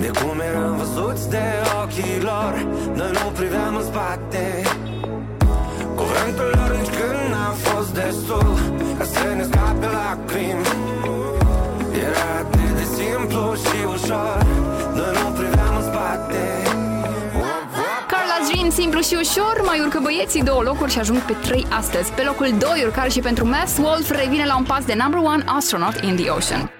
de 0.00 0.10
cum 0.20 0.40
eram 0.50 0.76
văzuți 0.76 1.30
de 1.30 1.44
ochii 1.82 2.20
lor 2.22 2.52
Noi 2.94 3.10
nu 3.18 3.30
priveam 3.38 3.74
în 3.76 3.84
spate 3.84 4.44
Cuvântul 6.00 6.50
lor 6.56 6.70
nici 6.78 6.92
când 6.98 7.20
n-a 7.32 7.50
fost 7.66 7.90
destul 7.94 8.58
Ca 8.98 9.04
să 9.04 9.34
ne 9.36 9.42
scape 9.42 9.86
lacrimi 9.96 10.66
Era 12.06 12.26
atât 12.40 12.70
de 12.78 12.86
simplu 12.98 13.42
și 13.64 13.78
ușor 13.94 14.46
Noi 14.94 15.12
nu 15.20 15.26
priveam 15.38 15.74
în 15.76 15.82
spate 15.90 16.42
Carla's 18.12 18.44
Dream, 18.50 18.70
simplu 18.70 19.00
și 19.00 19.14
ușor, 19.14 19.62
mai 19.64 19.80
urcă 19.80 19.98
băieții 20.02 20.42
două 20.42 20.62
locuri 20.62 20.92
și 20.92 20.98
ajung 20.98 21.18
pe 21.18 21.32
3 21.32 21.66
astăzi. 21.70 22.12
Pe 22.12 22.22
locul 22.22 22.54
2 22.58 22.82
urcare 22.84 23.08
și 23.08 23.20
pentru 23.20 23.48
Mass 23.48 23.76
Wolf 23.78 24.10
revine 24.10 24.44
la 24.46 24.56
un 24.56 24.64
pas 24.64 24.84
de 24.84 24.94
number 25.02 25.20
one 25.20 25.42
astronaut 25.46 25.96
in 26.00 26.16
the 26.16 26.30
ocean. 26.30 26.79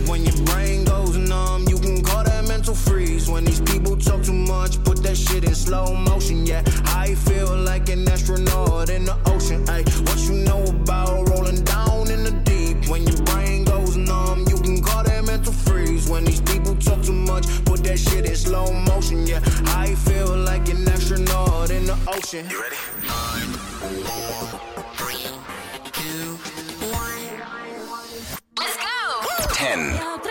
Mental 2.61 2.75
freeze. 2.75 3.27
When 3.27 3.43
these 3.43 3.59
people 3.61 3.97
talk 3.97 4.21
too 4.21 4.33
much, 4.33 4.83
put 4.83 5.01
that 5.01 5.17
shit 5.17 5.43
in 5.45 5.55
slow 5.55 5.95
motion. 5.95 6.45
Yeah, 6.45 6.61
I 6.85 7.15
feel 7.15 7.57
like 7.57 7.89
an 7.89 8.07
astronaut 8.07 8.87
in 8.91 9.03
the 9.05 9.17
ocean. 9.25 9.67
Ay, 9.67 9.83
what 10.05 10.19
you 10.27 10.35
know 10.45 10.61
about 10.65 11.27
rolling 11.29 11.63
down 11.63 12.11
in 12.11 12.23
the 12.23 12.31
deep? 12.45 12.87
When 12.87 13.01
your 13.07 13.17
brain 13.23 13.63
goes 13.63 13.97
numb, 13.97 14.45
you 14.47 14.57
can 14.57 14.83
call 14.83 15.03
that 15.03 15.25
mental 15.25 15.53
freeze. 15.53 16.07
When 16.07 16.23
these 16.23 16.41
people 16.41 16.75
talk 16.75 17.01
too 17.01 17.13
much, 17.31 17.47
put 17.65 17.83
that 17.85 17.97
shit 17.97 18.29
in 18.29 18.35
slow 18.35 18.71
motion. 18.71 19.25
Yeah, 19.25 19.41
I 19.83 19.95
feel 19.95 20.37
like 20.37 20.69
an 20.69 20.87
astronaut 20.87 21.71
in 21.71 21.85
the 21.85 21.97
ocean. 22.15 22.47
You 22.47 22.61
ready? 22.61 22.75
Time, 23.07 23.51
four, 23.81 24.85
three, 24.99 25.25
two, 25.97 26.37
one. 26.93 27.21
Let's 28.59 28.77
go! 28.77 28.91
10, 29.53 30.30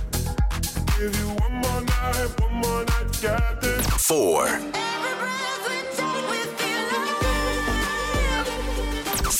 Give 1.01 1.19
you 1.19 1.29
one 1.29 1.53
more 1.53 1.81
night, 1.81 2.29
one 2.41 2.53
more 2.61 2.85
night, 2.85 3.21
got 3.23 3.59
this. 3.59 3.87
four, 3.87 4.45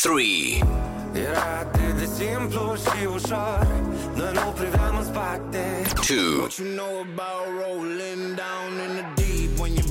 three, 0.04 0.64
Era 1.14 1.60
atât 1.60 1.98
de 1.98 2.06
simplu 2.18 2.76
și 2.76 3.06
ușor 3.06 3.68
Noi 4.16 4.32
nu 4.34 4.54
priveam 4.56 4.98
în 4.98 5.04
spate 5.04 5.86
two, 6.08 6.40
What 6.40 6.58
you 6.58 6.68
know 6.80 7.06
about 7.14 7.46
rolling 7.62 8.36
down 8.44 8.72
in 8.86 8.92
the 9.00 9.06
deep? 9.16 9.60
When 9.60 9.74
your 9.74 9.91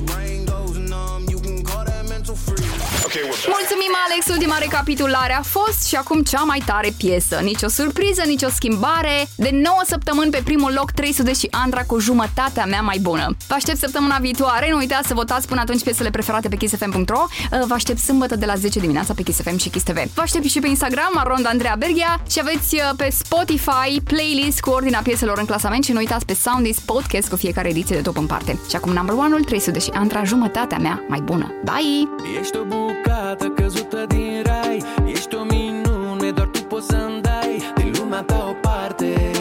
Mulțumim, 3.47 3.93
Alex! 4.07 4.27
Ultima 4.29 4.57
recapitulare 4.57 5.33
a 5.37 5.41
fost 5.41 5.87
și 5.87 5.95
acum 5.95 6.21
cea 6.21 6.41
mai 6.41 6.61
tare 6.65 6.93
piesă. 6.97 7.39
Nici 7.43 7.61
o 7.61 7.67
surpriză, 7.67 8.21
nici 8.25 8.43
o 8.43 8.49
schimbare. 8.49 9.27
De 9.35 9.49
9 9.51 9.75
săptămâni 9.87 10.31
pe 10.31 10.41
primul 10.43 10.73
loc 10.75 10.91
300 10.91 11.33
și 11.33 11.47
Andra 11.51 11.83
cu 11.83 11.99
jumătatea 11.99 12.65
mea 12.65 12.81
mai 12.81 12.97
bună. 13.01 13.35
Vă 13.47 13.53
aștept 13.53 13.77
săptămâna 13.77 14.17
viitoare. 14.17 14.67
Nu 14.71 14.77
uitați 14.77 15.07
să 15.07 15.13
votați 15.13 15.47
până 15.47 15.61
atunci 15.61 15.83
piesele 15.83 16.09
preferate 16.09 16.47
pe 16.47 16.55
kissfm.ro. 16.55 17.25
Vă 17.67 17.73
aștept 17.73 17.99
sâmbătă 17.99 18.35
de 18.35 18.45
la 18.45 18.55
10 18.55 18.79
dimineața 18.79 19.13
pe 19.13 19.21
Kiss 19.21 19.41
FM 19.41 19.57
și 19.57 19.69
Kiss 19.69 19.85
TV. 19.85 19.97
Vă 20.13 20.21
aștept 20.21 20.45
și 20.45 20.59
pe 20.59 20.67
Instagram, 20.67 21.11
Aronda 21.15 21.49
Andreea 21.49 21.75
Berghia 21.77 22.23
și 22.29 22.39
aveți 22.41 22.75
uh, 22.75 22.89
pe 22.97 23.09
Spotify 23.09 24.01
playlist 24.03 24.59
cu 24.59 24.69
ordinea 24.69 25.01
pieselor 25.03 25.37
în 25.37 25.45
clasament 25.45 25.83
și 25.83 25.91
nu 25.91 25.97
uitați 25.97 26.25
pe 26.25 26.33
Soundis 26.33 26.79
podcast 26.79 27.29
cu 27.29 27.35
fiecare 27.35 27.69
ediție 27.69 27.95
de 27.95 28.01
top 28.01 28.17
în 28.17 28.25
parte. 28.25 28.59
Și 28.69 28.75
acum 28.75 28.91
number 28.91 29.15
one-ul 29.15 29.43
300 29.43 29.79
și 29.79 29.89
Andra 29.93 30.23
jumătatea 30.23 30.77
mea 30.77 31.03
mai 31.07 31.19
bună. 31.19 31.53
Bye! 31.63 32.20
Ești 32.39 32.57
o 32.57 32.63
bucată 32.63 33.47
căzută 33.47 34.05
din 34.07 34.43
rai 34.43 34.83
Ești 35.05 35.35
o 35.35 35.43
minune, 35.43 36.31
doar 36.31 36.47
tu 36.47 36.61
poți 36.61 36.87
să-mi 36.87 37.21
dai 37.21 37.73
Din 37.75 37.93
lumea 37.99 38.21
ta 38.21 38.45
o 38.49 38.53
parte. 38.61 39.31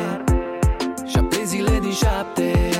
Șapte 1.06 1.44
zile 1.44 1.78
din 1.80 1.92
șapte 1.92 2.79